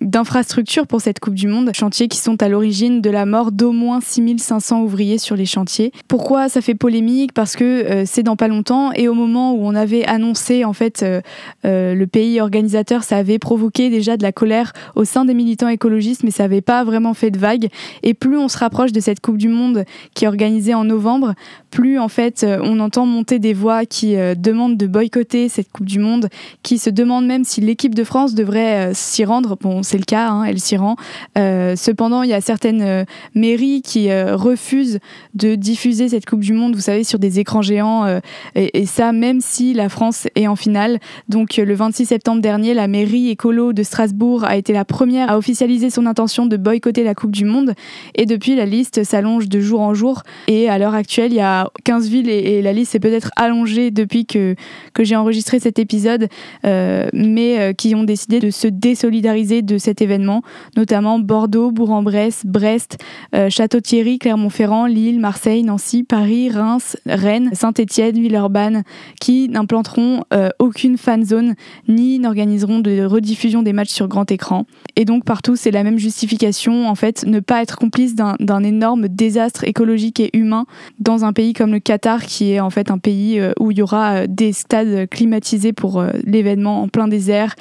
d'infrastructures 0.00 0.86
pour 0.86 1.00
cette 1.00 1.18
Coupe 1.18 1.34
du 1.34 1.48
Monde, 1.48 1.72
chantiers 1.74 2.06
qui 2.06 2.18
sont 2.18 2.40
à 2.40 2.48
l'origine 2.48 3.00
de 3.00 3.10
la 3.10 3.26
mort 3.26 3.50
d'au 3.50 3.72
moins 3.72 4.00
6500 4.00 4.82
ouvriers 4.82 5.18
sur 5.18 5.34
les 5.34 5.46
chantiers. 5.46 5.90
Pourquoi 6.06 6.48
ça 6.48 6.60
fait 6.60 6.76
polémique? 6.76 7.32
Parce 7.32 7.56
que 7.56 7.64
euh, 7.64 8.02
c'est 8.06 8.22
dans 8.22 8.36
pas 8.36 8.46
longtemps 8.46 8.92
et 8.92 9.08
au 9.08 9.14
moment 9.14 9.52
où 9.54 9.66
on 9.66 9.74
avait 9.74 10.04
annoncé 10.04 10.64
en 10.64 10.74
fait 10.74 11.02
euh, 11.02 11.20
le 11.64 12.06
pays 12.06 12.40
organisateur, 12.40 13.02
ça 13.02 13.16
avait 13.16 13.40
provoqué 13.40 13.90
déjà 13.90 14.16
de 14.16 14.22
la 14.22 14.30
colère 14.30 14.72
au 14.94 15.04
sein 15.04 15.24
des 15.24 15.34
militants 15.34 15.66
écologistes, 15.66 16.22
mais 16.22 16.30
ça 16.30 16.44
n'avait 16.44 16.60
pas 16.60 16.84
vraiment 16.84 17.14
fait 17.14 17.32
de 17.32 17.38
vague. 17.38 17.66
Et 18.04 18.14
plus 18.14 18.38
on 18.38 18.46
se 18.46 18.58
rapproche 18.58 18.92
de 18.92 19.00
cette 19.00 19.18
Coupe 19.18 19.38
du 19.38 19.48
Monde 19.48 19.84
qui 20.14 20.24
est 20.24 20.28
organisée 20.28 20.74
en 20.74 20.83
novembre, 20.84 21.34
plus 21.70 21.98
en 21.98 22.08
fait 22.08 22.44
euh, 22.44 22.58
on 22.62 22.80
entend 22.80 23.06
monter 23.06 23.38
des 23.38 23.52
voix 23.52 23.84
qui 23.84 24.16
euh, 24.16 24.34
demandent 24.34 24.76
de 24.76 24.86
boycotter 24.86 25.48
cette 25.48 25.70
Coupe 25.72 25.86
du 25.86 25.98
Monde, 25.98 26.28
qui 26.62 26.78
se 26.78 26.90
demandent 26.90 27.26
même 27.26 27.44
si 27.44 27.60
l'équipe 27.60 27.94
de 27.94 28.04
France 28.04 28.34
devrait 28.34 28.90
euh, 28.90 28.94
s'y 28.94 29.24
rendre. 29.24 29.56
Bon, 29.60 29.82
c'est 29.82 29.98
le 29.98 30.04
cas, 30.04 30.28
hein, 30.28 30.44
elle 30.44 30.60
s'y 30.60 30.76
rend. 30.76 30.96
cependant, 31.36 32.22
il 32.22 32.30
y 32.30 32.34
a 32.34 32.40
certaines 32.40 33.04
mairies 33.34 33.82
qui 33.82 34.12
refusent 34.12 34.98
de 35.34 35.54
diffuser 35.54 36.08
cette 36.08 36.26
Coupe 36.26 36.40
du 36.40 36.52
Monde, 36.52 36.74
vous 36.74 36.80
savez, 36.80 37.04
sur 37.04 37.18
des 37.18 37.40
écrans 37.40 37.62
géants, 37.62 38.06
et, 38.54 38.80
et, 38.80 38.86
ça 38.86 39.12
même 39.12 39.40
si 39.40 39.74
la 39.74 39.88
France 39.88 40.26
est 40.34 40.46
en 40.46 40.56
finale. 40.56 40.98
Donc 41.28 41.56
le 41.56 41.74
26 41.74 42.06
septembre 42.06 42.40
dernier, 42.40 42.74
la 42.74 42.88
mairie 42.88 43.30
écolo 43.30 43.72
de 43.72 43.82
Strasbourg 43.82 44.44
a 44.44 44.56
été 44.56 44.72
la 44.72 44.84
première 44.84 45.30
à 45.30 45.38
officialiser 45.38 45.90
son 45.90 46.06
intention 46.06 46.46
de 46.46 46.56
boycotter 46.56 47.04
la 47.04 47.14
Coupe 47.14 47.32
du 47.32 47.44
Monde, 47.44 47.74
et 48.14 48.26
depuis 48.26 48.54
la 48.54 48.66
liste 48.66 49.04
s'allonge 49.04 49.48
de 49.48 49.60
jour 49.60 49.80
en 49.80 49.94
jour, 49.94 50.22
et 50.46 50.68
à 50.74 50.78
l'heure 50.78 50.94
actuelle, 50.94 51.32
il 51.32 51.36
y 51.36 51.40
a 51.40 51.70
15 51.84 52.08
villes 52.08 52.28
et, 52.28 52.60
la 52.60 52.72
liste 52.72 52.92
s'est 52.92 53.00
peut-être 53.00 53.30
allongée 53.36 53.90
depuis 53.90 54.26
que, 54.26 54.56
que 54.92 55.04
j'ai 55.04 55.14
enregistré 55.14 55.60
cet 55.60 55.78
épisode, 55.78 56.28
euh, 56.64 57.08
mais 57.12 57.60
euh, 57.60 57.72
qui 57.72 57.94
ont 57.94 58.02
décidé 58.02 58.40
de 58.40 58.50
se 58.50 58.66
désolidariser 58.66 59.62
de 59.62 59.78
cet 59.78 60.02
événement, 60.02 60.42
notamment 60.76 61.18
Bordeaux, 61.18 61.70
Bourg-en-Bresse, 61.70 62.42
Brest, 62.44 62.98
euh, 63.34 63.50
Château-Thierry, 63.50 64.18
Clermont-Ferrand, 64.18 64.86
Lille, 64.86 65.20
Marseille, 65.20 65.62
Nancy, 65.62 66.02
Paris, 66.02 66.50
Reims, 66.50 66.96
Rennes, 67.06 67.50
Saint-Étienne, 67.52 68.18
Villeurbanne, 68.18 68.82
qui 69.20 69.48
n'implanteront 69.48 70.22
aucune 70.58 70.98
fan 70.98 71.24
zone 71.24 71.54
ni 71.88 72.18
n'organiseront 72.18 72.80
de 72.80 73.04
rediffusion 73.04 73.62
des 73.62 73.72
matchs 73.72 73.92
sur 73.92 74.08
grand 74.08 74.30
écran. 74.30 74.66
Et 74.96 75.04
donc 75.04 75.24
partout, 75.24 75.56
c'est 75.56 75.70
la 75.70 75.84
même 75.84 75.98
justification, 75.98 76.88
en 76.88 76.94
fait, 76.94 77.24
ne 77.24 77.40
pas 77.40 77.62
être 77.62 77.76
complice 77.76 78.14
d'un 78.14 78.64
énorme 78.64 79.08
désastre 79.08 79.64
écologique 79.64 80.20
et 80.20 80.30
humain 80.36 80.63
dans 80.98 81.24
un 81.24 81.32
pays 81.32 81.52
comme 81.52 81.72
le 81.72 81.80
Qatar, 81.80 82.22
qui 82.22 82.52
est 82.52 82.60
en 82.60 82.70
fait 82.70 82.90
un 82.90 82.98
pays 82.98 83.38
euh, 83.38 83.52
où 83.60 83.70
il 83.70 83.78
y 83.78 83.82
aura 83.82 84.14
euh, 84.14 84.26
des 84.28 84.52
stades 84.52 85.08
climatisés 85.08 85.72
pour 85.72 86.00
euh, 86.00 86.10
l'événement 86.24 86.82
en 86.82 86.88
plein 86.88 87.08
désert 87.08 87.54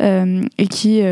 et 0.00 0.66
qui, 0.66 1.02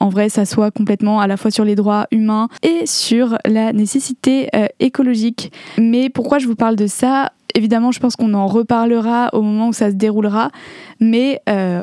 en 0.00 0.08
vrai, 0.10 0.28
s'assoit 0.28 0.70
complètement 0.70 1.20
à 1.20 1.26
la 1.26 1.36
fois 1.36 1.50
sur 1.50 1.64
les 1.64 1.74
droits 1.74 2.06
humains 2.10 2.48
et 2.62 2.86
sur 2.86 3.38
la 3.46 3.72
nécessité 3.72 4.48
écologique. 4.80 5.50
Mais 5.78 6.10
pourquoi 6.10 6.38
je 6.38 6.46
vous 6.46 6.54
parle 6.54 6.76
de 6.76 6.86
ça? 6.86 7.32
Évidemment, 7.54 7.90
je 7.90 8.00
pense 8.00 8.16
qu'on 8.16 8.34
en 8.34 8.46
reparlera 8.46 9.30
au 9.32 9.40
moment 9.40 9.68
où 9.68 9.72
ça 9.72 9.90
se 9.90 9.94
déroulera, 9.94 10.50
mais 11.00 11.40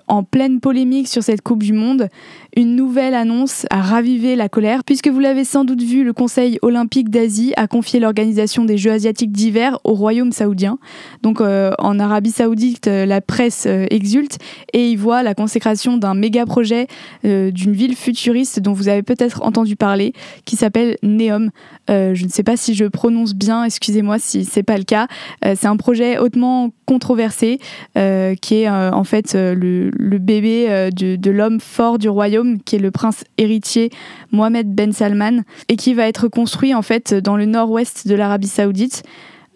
en 0.07 0.23
pleine 0.23 0.59
polémique 0.59 1.07
sur 1.07 1.23
cette 1.23 1.41
Coupe 1.41 1.63
du 1.63 1.73
Monde, 1.73 2.09
une 2.55 2.75
nouvelle 2.75 3.13
annonce 3.13 3.65
a 3.69 3.81
ravivé 3.81 4.35
la 4.35 4.49
colère, 4.49 4.83
puisque 4.83 5.07
vous 5.07 5.19
l'avez 5.19 5.45
sans 5.45 5.63
doute 5.63 5.81
vu, 5.81 6.03
le 6.03 6.11
Conseil 6.11 6.59
olympique 6.61 7.09
d'Asie 7.09 7.53
a 7.55 7.67
confié 7.67 7.99
l'organisation 7.99 8.65
des 8.65 8.77
Jeux 8.77 8.91
asiatiques 8.91 9.31
d'hiver 9.31 9.79
au 9.83 9.93
Royaume 9.93 10.31
saoudien. 10.31 10.77
Donc 11.21 11.39
euh, 11.39 11.71
en 11.79 11.99
Arabie 11.99 12.31
saoudite, 12.31 12.87
euh, 12.87 13.05
la 13.05 13.21
presse 13.21 13.65
euh, 13.67 13.85
exulte 13.89 14.37
et 14.73 14.89
y 14.89 14.95
voit 14.97 15.23
la 15.23 15.33
consécration 15.33 15.97
d'un 15.97 16.13
méga 16.13 16.45
projet 16.45 16.87
d'une 17.23 17.73
ville 17.73 17.95
futuriste 17.95 18.59
dont 18.59 18.73
vous 18.73 18.89
avez 18.89 19.03
peut-être 19.03 19.43
entendu 19.43 19.75
parler, 19.75 20.13
qui 20.45 20.55
s'appelle 20.55 20.97
Neom. 21.03 21.51
je 21.87 22.23
ne 22.23 22.29
sais 22.29 22.43
pas 22.43 22.57
si 22.57 22.73
je 22.73 22.85
prononce 22.85 23.33
bien, 23.33 23.63
excusez-moi 23.63 24.17
si 24.19 24.45
c'est 24.45 24.63
pas 24.63 24.77
le 24.77 24.83
cas. 24.83 25.07
c'est 25.43 25.65
un 25.65 25.77
projet 25.77 26.17
hautement 26.17 26.71
controversé 26.85 27.59
qui 27.95 28.55
est 28.55 28.69
en 28.69 29.03
fait 29.03 29.33
le, 29.35 30.17
bébé 30.17 30.89
de, 30.95 31.15
de 31.15 31.31
l'homme 31.31 31.59
fort 31.59 31.97
du 31.97 32.09
royaume 32.09 32.40
qui 32.65 32.75
est 32.75 32.79
le 32.79 32.91
prince 32.91 33.23
héritier 33.37 33.89
Mohamed 34.31 34.73
Ben 34.73 34.91
Salman, 34.91 35.41
et 35.69 35.75
qui 35.75 35.93
va 35.93 36.07
être 36.07 36.27
construit 36.27 36.73
en 36.73 36.81
fait 36.81 37.13
dans 37.13 37.37
le 37.37 37.45
nord-ouest 37.45 38.07
de 38.07 38.15
l'Arabie 38.15 38.47
Saoudite, 38.47 39.03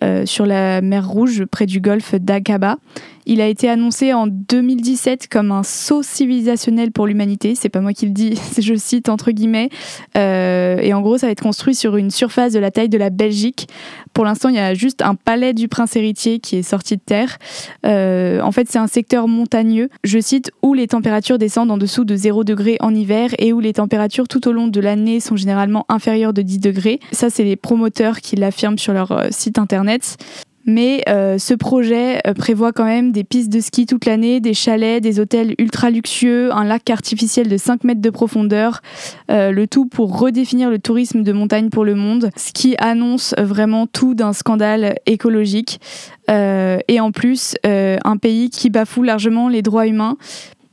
euh, 0.03 0.25
sur 0.25 0.45
la 0.45 0.81
mer 0.81 1.07
Rouge, 1.07 1.45
près 1.45 1.65
du 1.65 1.79
golfe 1.79 2.15
d'Aqaba. 2.15 2.77
Il 3.25 3.41
a 3.41 3.47
été 3.47 3.69
annoncé 3.69 4.13
en 4.13 4.27
2017 4.27 5.27
comme 5.27 5.51
un 5.51 5.63
saut 5.63 6.03
civilisationnel 6.03 6.91
pour 6.91 7.07
l'humanité. 7.07 7.55
C'est 7.55 7.69
pas 7.69 7.81
moi 7.81 7.93
qui 7.93 8.05
le 8.05 8.11
dis, 8.11 8.39
je 8.59 8.75
cite 8.75 9.09
entre 9.09 9.31
guillemets. 9.31 9.69
Euh, 10.17 10.77
et 10.77 10.93
en 10.93 11.01
gros, 11.01 11.17
ça 11.17 11.27
va 11.27 11.31
être 11.31 11.43
construit 11.43 11.75
sur 11.75 11.97
une 11.97 12.11
surface 12.11 12.53
de 12.53 12.59
la 12.59 12.71
taille 12.71 12.89
de 12.89 12.97
la 12.97 13.09
Belgique. 13.09 13.67
Pour 14.13 14.25
l'instant, 14.25 14.49
il 14.49 14.55
y 14.55 14.59
a 14.59 14.73
juste 14.73 15.01
un 15.01 15.15
palais 15.15 15.53
du 15.53 15.67
prince 15.67 15.95
héritier 15.95 16.39
qui 16.39 16.57
est 16.57 16.63
sorti 16.63 16.95
de 16.97 17.01
terre. 17.01 17.37
Euh, 17.85 18.39
en 18.41 18.51
fait, 18.51 18.69
c'est 18.69 18.79
un 18.79 18.87
secteur 18.87 19.27
montagneux, 19.27 19.89
je 20.03 20.19
cite, 20.19 20.51
où 20.61 20.73
les 20.73 20.87
températures 20.87 21.37
descendent 21.37 21.71
en 21.71 21.77
dessous 21.77 22.05
de 22.05 22.15
0 22.15 22.43
degré 22.43 22.77
en 22.79 22.93
hiver 22.93 23.31
et 23.39 23.53
où 23.53 23.59
les 23.59 23.73
températures 23.73 24.27
tout 24.27 24.47
au 24.47 24.51
long 24.51 24.67
de 24.67 24.79
l'année 24.79 25.19
sont 25.19 25.35
généralement 25.35 25.85
inférieures 25.89 26.33
de 26.33 26.41
10 26.41 26.59
degrés. 26.59 26.99
Ça, 27.11 27.29
c'est 27.29 27.43
les 27.43 27.55
promoteurs 27.55 28.21
qui 28.21 28.35
l'affirment 28.35 28.77
sur 28.77 28.93
leur 28.93 29.11
euh, 29.11 29.27
site 29.31 29.57
internet. 29.57 30.17
Mais 30.65 31.03
euh, 31.07 31.37
ce 31.37 31.53
projet 31.53 32.21
euh, 32.27 32.33
prévoit 32.33 32.73
quand 32.73 32.85
même 32.85 33.11
des 33.11 33.23
pistes 33.23 33.51
de 33.51 33.59
ski 33.59 33.85
toute 33.85 34.05
l'année, 34.05 34.39
des 34.39 34.55
chalets, 34.55 35.01
des 35.01 35.19
hôtels 35.19 35.53
ultra 35.59 35.91
luxueux, 35.91 36.51
un 36.53 36.63
lac 36.63 36.89
artificiel 36.89 37.47
de 37.47 37.57
5 37.57 37.83
mètres 37.83 38.01
de 38.01 38.09
profondeur, 38.09 38.81
euh, 39.29 39.51
le 39.51 39.67
tout 39.67 39.85
pour 39.85 40.19
redéfinir 40.19 40.71
le 40.71 40.79
tourisme 40.79 41.21
de 41.21 41.31
montagne 41.31 41.69
pour 41.69 41.85
le 41.85 41.93
monde, 41.93 42.31
ce 42.35 42.51
qui 42.51 42.75
annonce 42.79 43.35
vraiment 43.37 43.85
tout 43.85 44.15
d'un 44.15 44.33
scandale 44.33 44.95
écologique. 45.05 45.79
et 46.27 46.99
en 46.99 47.11
plus, 47.11 47.55
un 47.63 48.17
pays 48.17 48.49
qui 48.49 48.71
bafoue 48.71 49.03
largement 49.03 49.47
les 49.47 49.61
droits 49.61 49.85
humains, 49.85 50.17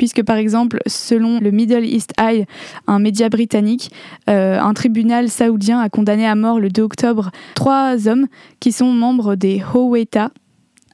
puisque 0.02 0.24
par 0.24 0.34
exemple, 0.34 0.80
selon 0.88 1.38
le 1.38 1.52
Middle 1.52 1.84
East 1.84 2.12
Eye, 2.18 2.44
un 2.88 2.98
média 2.98 3.28
britannique, 3.28 3.92
euh, 4.28 4.58
un 4.58 4.74
tribunal 4.74 5.28
saoudien 5.28 5.78
a 5.78 5.88
condamné 5.88 6.26
à 6.26 6.34
mort 6.34 6.58
le 6.58 6.70
2 6.70 6.82
octobre 6.82 7.30
trois 7.54 8.08
hommes 8.08 8.26
qui 8.58 8.72
sont 8.72 8.90
membres 8.90 9.36
des 9.36 9.62
Howeta, 9.62 10.32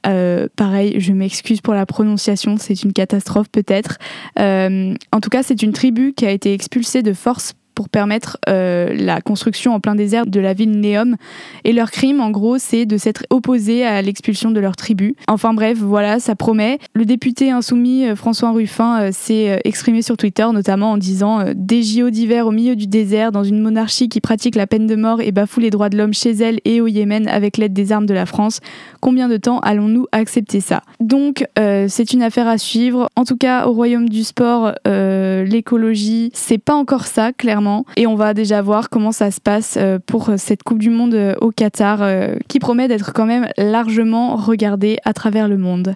euh, 0.05 0.47
pareil, 0.55 0.99
je 0.99 1.11
m'excuse 1.11 1.59
pour 1.59 1.73
la 1.73 1.87
prononciation, 1.87 2.57
c'est 2.57 2.83
une 2.83 2.93
catastrophe 2.93 3.49
peut-être. 3.51 3.97
Euh, 4.37 4.93
en 5.11 5.19
tout 5.21 5.29
cas, 5.29 5.41
c'est 5.41 5.63
une 5.63 5.73
tribu 5.73 6.13
qui 6.13 6.27
a 6.27 6.31
été 6.31 6.53
expulsée 6.53 7.01
de 7.01 7.13
force 7.13 7.53
pour 7.79 7.87
permettre 7.87 8.37
euh, 8.49 8.93
la 8.93 9.21
construction 9.21 9.73
en 9.73 9.79
plein 9.79 9.95
désert 9.95 10.25
de 10.25 10.41
la 10.41 10.51
ville 10.51 10.81
Neom. 10.81 11.15
Et 11.63 11.71
leur 11.71 11.91
crime, 11.91 12.19
en 12.19 12.29
gros, 12.29 12.57
c'est 12.57 12.85
de 12.85 12.97
s'être 12.97 13.23
opposés 13.29 13.85
à 13.85 14.01
l'expulsion 14.01 14.51
de 14.51 14.59
leur 14.59 14.75
tribu. 14.75 15.15
Enfin 15.29 15.53
bref, 15.53 15.77
voilà, 15.77 16.19
ça 16.19 16.35
promet. 16.35 16.79
Le 16.93 17.05
député 17.05 17.51
insoumis 17.51 18.05
euh, 18.05 18.17
François 18.17 18.51
Ruffin 18.51 18.99
euh, 18.99 19.09
s'est 19.13 19.61
exprimé 19.63 20.01
sur 20.01 20.17
Twitter, 20.17 20.45
notamment 20.51 20.91
en 20.91 20.97
disant 20.97 21.39
Des 21.55 21.81
JO 21.81 22.09
d'hiver 22.09 22.47
au 22.47 22.51
milieu 22.51 22.75
du 22.75 22.85
désert, 22.85 23.31
dans 23.31 23.45
une 23.45 23.61
monarchie 23.61 24.09
qui 24.09 24.19
pratique 24.19 24.55
la 24.55 24.67
peine 24.67 24.85
de 24.85 24.95
mort 24.97 25.21
et 25.21 25.31
bafoue 25.31 25.61
les 25.61 25.69
droits 25.69 25.87
de 25.87 25.97
l'homme 25.97 26.13
chez 26.13 26.31
elle 26.31 26.59
et 26.65 26.81
au 26.81 26.87
Yémen 26.87 27.29
avec 27.29 27.55
l'aide 27.55 27.71
des 27.71 27.93
armes 27.93 28.07
de 28.07 28.13
la 28.13 28.25
France. 28.25 28.59
Combien 28.99 29.29
de 29.29 29.37
temps 29.37 29.59
allons-nous 29.59 30.05
accepter 30.11 30.59
ça? 30.59 30.81
Donc, 30.99 31.45
c'est 31.55 32.11
une 32.11 32.23
affaire 32.23 32.49
à 32.49 32.57
suivre. 32.57 33.07
En 33.15 33.23
tout 33.23 33.37
cas, 33.37 33.67
au 33.67 33.71
royaume 33.71 34.09
du 34.09 34.25
sport, 34.25 34.73
l'écologie, 34.85 36.31
c'est 36.33 36.57
pas 36.57 36.75
encore 36.75 37.07
ça, 37.07 37.31
clairement 37.31 37.68
et 37.95 38.07
on 38.07 38.15
va 38.15 38.33
déjà 38.33 38.61
voir 38.61 38.89
comment 38.89 39.11
ça 39.11 39.31
se 39.31 39.41
passe 39.41 39.77
euh, 39.77 39.99
pour 40.05 40.31
cette 40.37 40.63
Coupe 40.63 40.79
du 40.79 40.89
Monde 40.89 41.13
euh, 41.13 41.35
au 41.41 41.51
Qatar, 41.51 42.01
euh, 42.01 42.35
qui 42.47 42.59
promet 42.59 42.87
d'être 42.87 43.13
quand 43.13 43.25
même 43.25 43.47
largement 43.57 44.35
regardée 44.35 44.97
à 45.05 45.13
travers 45.13 45.47
le 45.47 45.57
monde. 45.57 45.95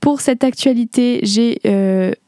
Pour 0.00 0.22
cette 0.22 0.44
actualité, 0.44 1.20
j'ai 1.24 1.60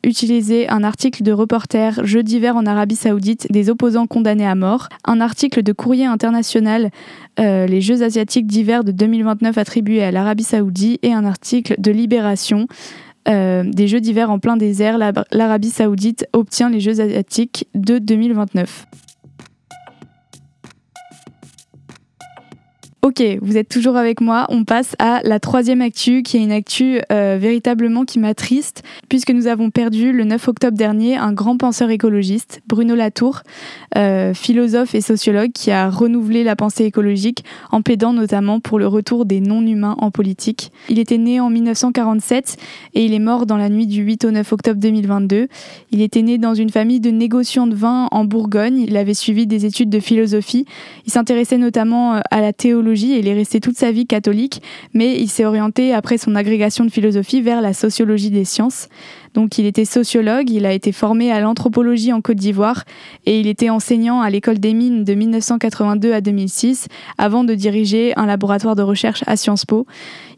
utilisé 0.04 0.68
un 0.68 0.84
article 0.84 1.22
de 1.22 1.32
reporter 1.32 2.04
Jeux 2.04 2.22
d'hiver 2.22 2.54
en 2.54 2.66
Arabie 2.66 2.96
Saoudite 2.96 3.50
des 3.50 3.70
opposants 3.70 4.06
condamnés 4.06 4.46
à 4.46 4.54
mort, 4.54 4.90
un 5.06 5.22
article 5.22 5.62
de 5.62 5.72
Courrier 5.72 6.04
International 6.04 6.90
les 7.38 7.80
Jeux 7.80 8.02
asiatiques 8.02 8.46
d'hiver 8.46 8.84
de 8.84 8.92
2029 8.92 9.56
attribués 9.56 10.02
à 10.02 10.10
l'Arabie 10.10 10.42
Saoudite 10.42 10.98
et 11.02 11.14
un 11.14 11.24
article 11.24 11.76
de 11.78 11.90
Libération 11.90 12.66
euh, 13.28 13.62
des 13.64 13.88
Jeux 13.88 14.00
d'hiver 14.00 14.30
en 14.30 14.38
plein 14.38 14.56
désert, 14.56 14.98
l'Arabie 14.98 15.70
saoudite 15.70 16.26
obtient 16.32 16.70
les 16.70 16.80
Jeux 16.80 17.00
asiatiques 17.00 17.68
de 17.74 17.98
2029. 17.98 18.86
Ok, 23.04 23.20
vous 23.42 23.56
êtes 23.56 23.68
toujours 23.68 23.96
avec 23.96 24.20
moi. 24.20 24.46
On 24.48 24.62
passe 24.62 24.94
à 25.00 25.22
la 25.24 25.40
troisième 25.40 25.80
actu, 25.80 26.22
qui 26.22 26.36
est 26.36 26.40
une 26.40 26.52
actu 26.52 27.00
euh, 27.10 27.36
véritablement 27.36 28.04
qui 28.04 28.20
m'attriste, 28.20 28.84
puisque 29.08 29.32
nous 29.32 29.48
avons 29.48 29.70
perdu 29.70 30.12
le 30.12 30.22
9 30.22 30.46
octobre 30.46 30.78
dernier 30.78 31.16
un 31.16 31.32
grand 31.32 31.56
penseur 31.56 31.90
écologiste, 31.90 32.62
Bruno 32.68 32.94
Latour, 32.94 33.42
euh, 33.96 34.34
philosophe 34.34 34.94
et 34.94 35.00
sociologue, 35.00 35.50
qui 35.50 35.72
a 35.72 35.90
renouvelé 35.90 36.44
la 36.44 36.54
pensée 36.54 36.84
écologique 36.84 37.44
en 37.72 37.82
plaidant 37.82 38.12
notamment 38.12 38.60
pour 38.60 38.78
le 38.78 38.86
retour 38.86 39.24
des 39.24 39.40
non-humains 39.40 39.96
en 39.98 40.12
politique. 40.12 40.70
Il 40.88 41.00
était 41.00 41.18
né 41.18 41.40
en 41.40 41.50
1947 41.50 42.56
et 42.94 43.04
il 43.04 43.14
est 43.14 43.18
mort 43.18 43.46
dans 43.46 43.56
la 43.56 43.68
nuit 43.68 43.88
du 43.88 44.02
8 44.02 44.26
au 44.26 44.30
9 44.30 44.52
octobre 44.52 44.78
2022. 44.78 45.48
Il 45.90 46.02
était 46.02 46.22
né 46.22 46.38
dans 46.38 46.54
une 46.54 46.70
famille 46.70 47.00
de 47.00 47.10
négociants 47.10 47.66
de 47.66 47.74
vin 47.74 48.06
en 48.12 48.24
Bourgogne. 48.24 48.78
Il 48.78 48.96
avait 48.96 49.12
suivi 49.12 49.48
des 49.48 49.66
études 49.66 49.90
de 49.90 49.98
philosophie. 49.98 50.66
Il 51.04 51.10
s'intéressait 51.10 51.58
notamment 51.58 52.14
euh, 52.14 52.20
à 52.30 52.40
la 52.40 52.52
théologie 52.52 52.91
et 52.92 53.18
il 53.18 53.28
est 53.28 53.34
resté 53.34 53.60
toute 53.60 53.76
sa 53.76 53.92
vie 53.92 54.06
catholique, 54.06 54.62
mais 54.94 55.18
il 55.18 55.28
s'est 55.28 55.44
orienté 55.44 55.92
après 55.92 56.18
son 56.18 56.34
agrégation 56.34 56.84
de 56.84 56.90
philosophie 56.90 57.40
vers 57.40 57.60
la 57.60 57.72
sociologie 57.72 58.30
des 58.30 58.44
sciences. 58.44 58.88
Donc 59.34 59.58
il 59.58 59.66
était 59.66 59.84
sociologue, 59.84 60.50
il 60.50 60.66
a 60.66 60.72
été 60.72 60.92
formé 60.92 61.32
à 61.32 61.40
l'anthropologie 61.40 62.12
en 62.12 62.20
Côte 62.20 62.36
d'Ivoire 62.36 62.84
et 63.26 63.40
il 63.40 63.46
était 63.46 63.70
enseignant 63.70 64.20
à 64.20 64.30
l'école 64.30 64.58
des 64.58 64.74
mines 64.74 65.04
de 65.04 65.14
1982 65.14 66.12
à 66.12 66.20
2006 66.20 66.88
avant 67.18 67.44
de 67.44 67.54
diriger 67.54 68.12
un 68.16 68.26
laboratoire 68.26 68.76
de 68.76 68.82
recherche 68.82 69.22
à 69.26 69.36
Sciences 69.36 69.64
Po. 69.64 69.86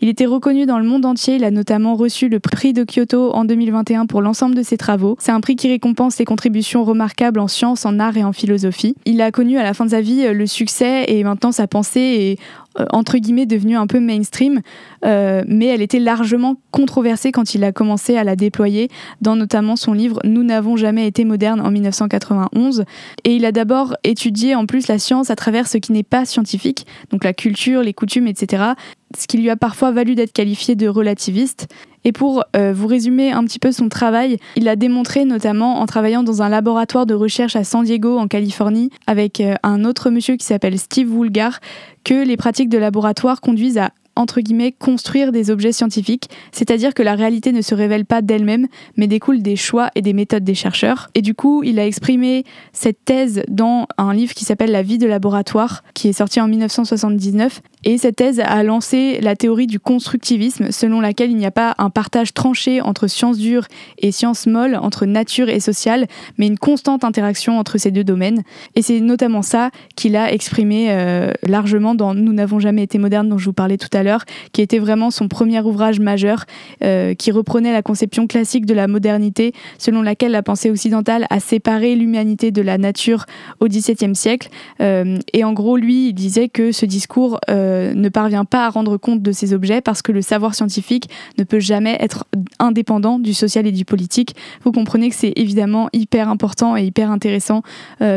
Il 0.01 0.09
était 0.09 0.27
reconnu 0.27 0.67
dans 0.67 0.79
le 0.79 0.85
monde 0.85 1.07
entier, 1.07 1.37
il 1.37 1.45
a 1.45 1.51
notamment 1.51 1.95
reçu 1.95 2.29
le 2.29 2.41
prix 2.41 2.73
de 2.73 2.85
Kyoto 2.85 3.33
en 3.33 3.45
2021 3.45 4.07
pour 4.07 4.23
l'ensemble 4.23 4.55
de 4.55 4.63
ses 4.63 4.77
travaux. 4.77 5.17
C'est 5.19 5.33
un 5.33 5.41
prix 5.41 5.57
qui 5.57 5.69
récompense 5.69 6.17
ses 6.17 6.25
contributions 6.25 6.85
remarquables 6.85 7.41
en 7.41 7.49
sciences, 7.49 7.87
en 7.87 7.99
art 7.99 8.17
et 8.17 8.25
en 8.25 8.33
philosophie. 8.33 8.95
Il 9.07 9.21
a 9.23 9.31
connu 9.31 9.59
à 9.59 9.63
la 9.63 9.75
fin 9.75 9.87
de 9.87 9.91
sa 9.91 10.01
vie 10.01 10.27
le 10.33 10.47
succès 10.47 11.05
et 11.09 11.25
maintenant 11.25 11.53
sa 11.53 11.67
pensée 11.67 12.01
est 12.01 12.39
euh, 12.41 12.64
entre 12.91 13.19
guillemets 13.19 13.47
devenue 13.47 13.77
un 13.77 13.87
peu 13.87 14.01
mainstream, 14.01 14.61
euh, 15.05 15.43
mais 15.47 15.67
elle 15.67 15.83
était 15.83 15.99
largement 15.99 16.57
controversée 16.71 17.33
quand 17.33 17.55
il 17.55 17.65
a 17.65 17.73
commencé 17.73 18.17
à 18.17 18.25
la 18.25 18.37
déployer 18.37 18.89
dans 19.21 19.37
notamment 19.37 19.77
son 19.77 19.93
livre 19.93 20.21
Nous 20.25 20.43
n'avons 20.43 20.77
jamais 20.77 21.07
été 21.07 21.25
modernes 21.25 21.61
en 21.61 21.71
1991. 21.71 22.85
Et 23.25 23.37
il 23.37 23.45
a 23.45 23.53
d'abord 23.53 23.97
étudié 24.05 24.55
en 24.55 24.67
plus 24.67 24.89
la 24.89 24.99
science 24.99 25.31
à 25.31 25.37
travers 25.37 25.69
ce 25.69 25.79
qui 25.79 25.93
n'est 25.93 26.03
pas 26.03 26.25
scientifique, 26.25 26.87
donc 27.11 27.25
la 27.25 27.33
culture, 27.33 27.83
les 27.83 27.95
coutumes, 27.95 28.27
etc., 28.27 28.75
ce 29.17 29.27
qui 29.27 29.39
lui 29.39 29.51
a 29.51 29.57
parfois 29.57 29.93
valu 29.93 30.15
d'être 30.15 30.33
qualifié 30.33 30.75
de 30.75 30.89
relativiste. 30.89 31.69
Et 32.05 32.13
pour 32.13 32.45
euh, 32.55 32.73
vous 32.75 32.87
résumer 32.87 33.33
un 33.33 33.45
petit 33.45 33.59
peu 33.59 33.73
son 33.73 33.89
travail, 33.89 34.39
il 34.57 34.69
a 34.69 34.77
démontré 34.77 35.25
notamment 35.25 35.81
en 35.81 35.87
travaillant 35.87 36.23
dans 36.23 36.43
un 36.43 36.49
laboratoire 36.49 37.07
de 37.07 37.15
recherche 37.15 37.57
à 37.57 37.65
San 37.65 37.85
Diego 37.85 38.19
en 38.19 38.29
Californie 38.29 38.91
avec 39.07 39.41
euh, 39.41 39.55
un 39.63 39.85
autre 39.85 40.11
monsieur 40.11 40.37
qui 40.37 40.45
s'appelle 40.45 40.79
Steve 40.79 41.11
Woolgar 41.11 41.61
que 42.05 42.27
les 42.27 42.37
pratiques 42.37 42.69
de 42.69 42.79
laboratoire 42.79 43.41
conduisent 43.41 43.79
à 43.79 43.91
entre 44.17 44.41
guillemets, 44.41 44.73
construire 44.73 45.33
des 45.33 45.51
objets 45.51 45.73
scientifiques, 45.73 46.29
c'est-à-dire 46.53 46.95
que 46.95 47.03
la 47.03 47.15
réalité 47.15 47.53
ne 47.53 47.63
se 47.63 47.75
révèle 47.75 48.05
pas 48.05 48.23
d'elle-même, 48.23 48.67
mais 48.97 49.07
découle 49.07 49.43
des 49.43 49.57
choix 49.57 49.91
et 49.95 50.03
des 50.03 50.13
méthodes 50.13 50.45
des 50.45 50.55
chercheurs. 50.55 51.09
Et 51.15 51.23
du 51.23 51.35
coup, 51.35 51.63
il 51.63 51.79
a 51.79 51.87
exprimé 51.87 52.45
cette 52.73 53.05
thèse 53.05 53.43
dans 53.49 53.87
un 53.99 54.15
livre 54.15 54.35
qui 54.35 54.45
s'appelle 54.45 54.71
La 54.71 54.83
vie 54.83 54.99
de 54.99 55.07
laboratoire, 55.07 55.83
qui 55.95 56.09
est 56.09 56.13
sorti 56.13 56.41
en 56.41 56.49
1979. 56.49 57.63
Et 57.87 57.99
cette 57.99 58.17
thèse 58.17 58.41
a 58.41 58.63
lancé 58.63 59.21
la 59.21 59.37
théorie 59.37 59.67
du 59.67 59.79
constructivisme, 59.79 60.71
selon 60.71 61.01
laquelle 61.01 61.31
il 61.31 61.37
n'y 61.37 61.47
a 61.47 61.51
pas 61.51 61.75
un 61.79 61.91
partage 61.91 62.33
tranché 62.33 62.81
entre 62.81 63.07
sciences 63.07 63.39
dures 63.39 63.67
et 63.99 64.11
sciences 64.11 64.47
molles, 64.47 64.77
entre 64.77 65.05
nature 65.05 65.49
et 65.49 65.61
sociale, 65.61 66.07
mais 66.39 66.47
une 66.47 66.59
constante 66.59 67.05
interaction 67.05 67.59
entre 67.59 67.79
ces 67.79 67.91
deux 67.91 68.05
domaines. 68.05 68.43
Et 68.75 68.83
c'est 68.83 69.01
notamment 69.01 69.43
ça 69.43 69.71
qu'il 69.97 70.17
a 70.17 70.33
exprimé 70.33 70.87
euh, 70.91 71.33
largement 71.43 71.95
dans 71.95 72.15
Nous 72.15 72.33
n'avons 72.33 72.59
jamais 72.59 72.83
été 72.83 72.99
modernes, 72.99 73.29
dont 73.29 73.39
je 73.39 73.47
vous 73.47 73.53
parlais 73.53 73.77
tout 73.77 73.89
à 73.93 74.03
l'heure, 74.03 74.04
qui 74.53 74.63
était 74.63 74.79
vraiment 74.79 75.11
son 75.11 75.29
premier 75.29 75.61
ouvrage 75.61 76.01
majeur, 76.01 76.45
euh, 76.83 77.15
qui 77.15 77.31
reprenait 77.31 77.73
la 77.73 77.83
conception 77.83 78.27
classique 78.27 78.67
de 78.67 78.75
la 78.75 78.87
modernité, 78.87 79.53
selon 79.79 80.03
laquelle 80.03 80.33
la 80.33 80.43
pensée 80.43 80.71
occidentale 80.71 81.27
a 81.31 81.41
séparé 81.41 81.95
l'humanité 81.95 82.51
de 82.51 82.63
la 82.63 82.79
nature 82.79 83.27
au 83.61 83.67
XVIIe 83.67 84.15
siècle. 84.15 84.49
Euh, 84.81 85.19
et 85.33 85.45
en 85.45 85.53
gros, 85.53 85.77
lui, 85.77 86.09
il 86.09 86.13
disait 86.13 86.49
que 86.49 86.73
ce 86.73 86.87
discours 86.87 87.39
euh, 87.51 87.95
ne 87.95 88.09
parvient 88.09 88.45
pas 88.45 88.67
à 88.67 88.71
rendre 88.71 88.97
compte 88.97 89.23
de 89.23 89.33
ces 89.33 89.53
objets 89.53 89.81
parce 89.81 90.03
que 90.03 90.13
le 90.13 90.23
savoir 90.23 90.55
scientifique 90.55 91.09
ne 91.39 91.45
peut 91.45 91.61
jamais 91.61 91.97
être 92.01 92.25
indépendant 92.59 93.19
du 93.19 93.35
social 93.35 93.67
et 93.67 93.73
du 93.73 93.85
politique. 93.85 94.35
Vous 94.65 94.73
comprenez 94.73 95.09
que 95.09 95.17
c'est 95.17 95.33
évidemment 95.37 95.89
hyper 95.93 96.29
important 96.29 96.77
et 96.77 96.85
hyper 96.85 97.11
intéressant 97.11 97.63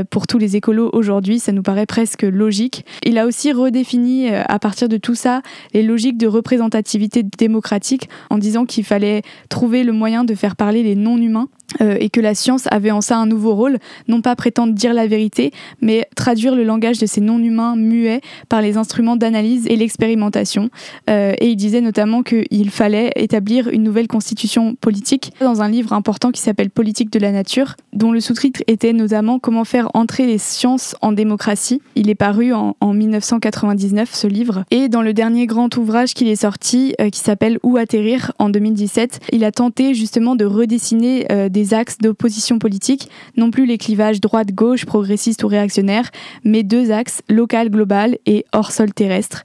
pour 0.10 0.28
tous 0.28 0.38
les 0.38 0.56
écolos 0.56 0.90
aujourd'hui, 0.94 1.40
ça 1.40 1.52
nous 1.52 1.62
paraît 1.62 1.86
presque 1.86 2.24
logique. 2.24 2.86
Il 3.04 3.18
a 3.18 3.26
aussi 3.26 3.52
redéfini 3.52 4.30
à 4.30 4.60
partir 4.60 4.90
de 4.90 4.98
tout 4.98 5.16
ça 5.16 5.42
les 5.78 5.84
logiques 5.84 6.18
de 6.18 6.26
représentativité 6.26 7.22
démocratique 7.22 8.10
en 8.32 8.40
disant 8.40 8.66
qu'il 8.66 8.84
fallait 8.84 9.22
trouver 9.48 9.84
le 9.84 9.94
moyen 9.94 10.24
de 10.24 10.34
faire 10.34 10.56
parler 10.56 10.82
les 10.82 10.96
non-humains 10.96 11.50
euh, 11.82 11.98
et 12.00 12.10
que 12.10 12.22
la 12.22 12.34
science 12.34 12.68
avait 12.72 12.92
en 12.92 13.02
ça 13.02 13.18
un 13.18 13.26
nouveau 13.26 13.54
rôle, 13.54 13.78
non 14.08 14.22
pas 14.22 14.36
prétendre 14.38 14.74
dire 14.74 14.94
la 14.94 15.06
vérité, 15.06 15.52
mais 15.82 16.08
traduire 16.16 16.56
le 16.56 16.64
langage 16.64 16.98
de 16.98 17.06
ces 17.06 17.20
non-humains 17.20 17.76
muets 17.76 18.22
par 18.48 18.62
les 18.62 18.78
instruments 18.78 19.18
d'analyse 19.18 19.68
et 19.68 19.76
l'expérimentation. 19.76 20.70
Euh, 21.10 21.34
et 21.40 21.50
il 21.50 21.58
disait 21.58 21.82
notamment 21.82 22.24
qu'il 22.24 22.70
fallait 22.70 23.12
établir 23.18 23.68
une 23.68 23.84
nouvelle 23.84 24.08
constitution 24.08 24.76
politique 24.76 25.34
dans 25.42 25.62
un 25.62 25.68
livre 25.68 25.92
important 25.92 26.32
qui 26.32 26.42
s'appelle 26.42 26.70
Politique 26.70 27.12
de 27.12 27.20
la 27.20 27.34
nature, 27.34 27.76
dont 27.92 28.14
le 28.14 28.22
sous-titre 28.22 28.62
était 28.68 28.94
notamment 28.94 29.40
Comment 29.40 29.66
faire 29.66 29.90
entrer 29.94 30.26
les 30.26 30.38
sciences 30.38 30.96
en 31.02 31.12
démocratie. 31.12 31.82
Il 31.96 32.10
est 32.10 32.16
paru 32.16 32.54
en, 32.54 32.76
1999, 32.82 34.14
ce 34.14 34.28
livre. 34.28 34.64
Et 34.72 34.88
dans 34.88 35.02
le 35.02 35.14
dernier 35.14 35.46
grand 35.46 35.76
ouvrage 35.76 36.14
qu'il 36.14 36.28
est 36.30 36.38
sorti, 36.38 36.96
euh, 37.02 37.10
qui 37.10 37.20
s'appelle 37.20 37.60
Où 37.64 37.76
atterrir 37.78 38.32
en 38.40 38.50
2017, 38.50 39.20
il 39.34 39.44
a 39.44 39.52
tenté 39.52 39.94
justement 39.94 40.36
de 40.36 40.46
redessiner 40.46 41.28
des 41.50 41.57
des 41.58 41.74
axes 41.74 41.98
d'opposition 41.98 42.60
politique, 42.60 43.10
non 43.36 43.50
plus 43.50 43.66
les 43.66 43.80
clivages 43.80 44.22
droite-gauche, 44.22 44.86
progressiste 44.86 45.44
ou 45.44 45.48
réactionnaire, 45.48 46.12
mais 46.44 46.62
deux 46.62 46.92
axes, 46.92 47.24
local, 47.30 47.72
global 47.72 48.20
et 48.28 48.46
hors 48.54 48.72
sol 48.72 48.94
terrestre. 48.94 49.44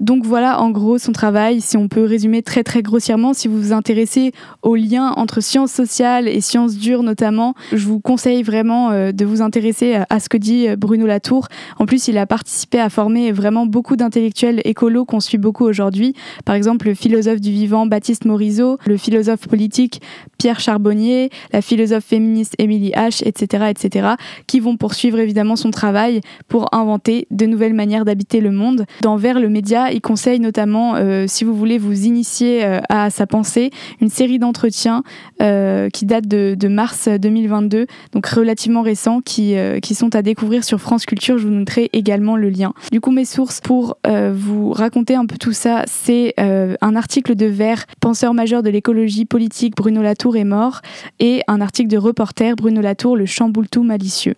Donc 0.00 0.24
voilà 0.24 0.60
en 0.60 0.70
gros 0.70 0.98
son 0.98 1.12
travail, 1.12 1.60
si 1.60 1.76
on 1.76 1.86
peut 1.86 2.02
résumer 2.02 2.42
très 2.42 2.64
très 2.64 2.82
grossièrement, 2.82 3.32
si 3.34 3.46
vous 3.46 3.58
vous 3.58 3.72
intéressez 3.72 4.32
aux 4.62 4.74
liens 4.74 5.12
entre 5.16 5.40
sciences 5.40 5.70
sociales 5.70 6.26
et 6.26 6.40
sciences 6.40 6.76
dures 6.76 7.04
notamment, 7.04 7.54
je 7.72 7.86
vous 7.86 8.00
conseille 8.00 8.42
vraiment 8.42 8.90
euh, 8.90 9.12
de 9.12 9.24
vous 9.24 9.40
intéresser 9.40 9.98
à 10.10 10.18
ce 10.18 10.28
que 10.28 10.36
dit 10.36 10.68
euh, 10.68 10.74
Bruno 10.76 11.06
Latour. 11.06 11.46
En 11.78 11.86
plus, 11.86 12.08
il 12.08 12.18
a 12.18 12.26
participé 12.26 12.80
à 12.80 12.90
former 12.90 13.30
vraiment 13.30 13.66
beaucoup 13.66 13.94
d'intellectuels 13.94 14.60
écolos 14.64 15.04
qu'on 15.04 15.20
suit 15.20 15.38
beaucoup 15.38 15.64
aujourd'hui. 15.64 16.14
Par 16.44 16.56
exemple, 16.56 16.88
le 16.88 16.94
philosophe 16.94 17.40
du 17.40 17.52
vivant 17.52 17.86
Baptiste 17.86 18.24
Morisot, 18.24 18.78
le 18.86 18.96
philosophe 18.96 19.46
politique 19.46 20.02
Pierre 20.38 20.60
Charbonnier, 20.60 21.30
la 21.52 21.62
philosophe 21.62 22.04
féministe 22.04 22.54
Émilie 22.58 22.92
H, 22.92 23.22
etc., 23.24 23.66
etc., 23.70 24.08
qui 24.46 24.60
vont 24.60 24.76
poursuivre 24.76 25.18
évidemment 25.18 25.56
son 25.56 25.70
travail 25.70 26.20
pour 26.48 26.68
inventer 26.74 27.26
de 27.30 27.46
nouvelles 27.46 27.74
manières 27.74 28.04
d'habiter 28.04 28.40
le 28.40 28.50
monde. 28.50 28.86
Dans 29.00 29.16
Vers 29.16 29.40
le 29.40 29.48
média, 29.48 29.90
il 29.92 30.00
conseille 30.00 30.40
notamment, 30.40 30.94
euh, 30.96 31.24
si 31.26 31.44
vous 31.44 31.54
voulez 31.54 31.78
vous 31.78 32.04
initier 32.04 32.64
euh, 32.64 32.80
à 32.88 33.10
sa 33.10 33.26
pensée, 33.26 33.70
une 34.00 34.08
série 34.08 34.38
d'entretiens 34.38 35.02
euh, 35.42 35.88
qui 35.88 36.06
datent 36.06 36.28
de, 36.28 36.68
mars 36.68 37.08
2022, 37.08 37.86
donc 38.12 38.26
relativement 38.26 38.82
récents, 38.82 39.20
qui, 39.20 39.54
qui 39.82 39.94
sont 39.94 40.14
à 40.16 40.22
découvrir 40.22 40.64
sur 40.64 40.80
France 40.80 41.06
Culture. 41.06 41.38
Je 41.38 41.46
vous 41.46 41.52
noterai 41.52 41.90
également 41.92 42.36
le 42.36 42.48
lien. 42.48 42.72
Du 42.90 43.00
coup, 43.00 43.10
mes 43.10 43.24
sources 43.24 43.60
pour 43.60 43.98
vous 44.32 44.72
raconter 44.72 45.14
un 45.14 45.26
peu 45.26 45.36
tout 45.36 45.52
ça, 45.52 45.84
c'est 45.86 46.34
un 46.38 46.96
article 46.96 47.34
de 47.34 47.46
Vers, 47.46 47.84
penseur 48.00 48.34
majeur 48.34 48.62
de 48.62 48.70
l'écologie 48.70 49.26
politique, 49.26 49.76
Bruno 49.76 50.02
Latour 50.02 50.36
est 50.36 50.44
mort, 50.44 50.80
et 51.20 51.33
un 51.48 51.60
article 51.60 51.88
de 51.88 51.98
reporter, 51.98 52.54
Bruno 52.56 52.80
Latour, 52.80 53.16
le 53.16 53.26
chamboule 53.26 53.68
tout 53.68 53.82
malicieux. 53.82 54.36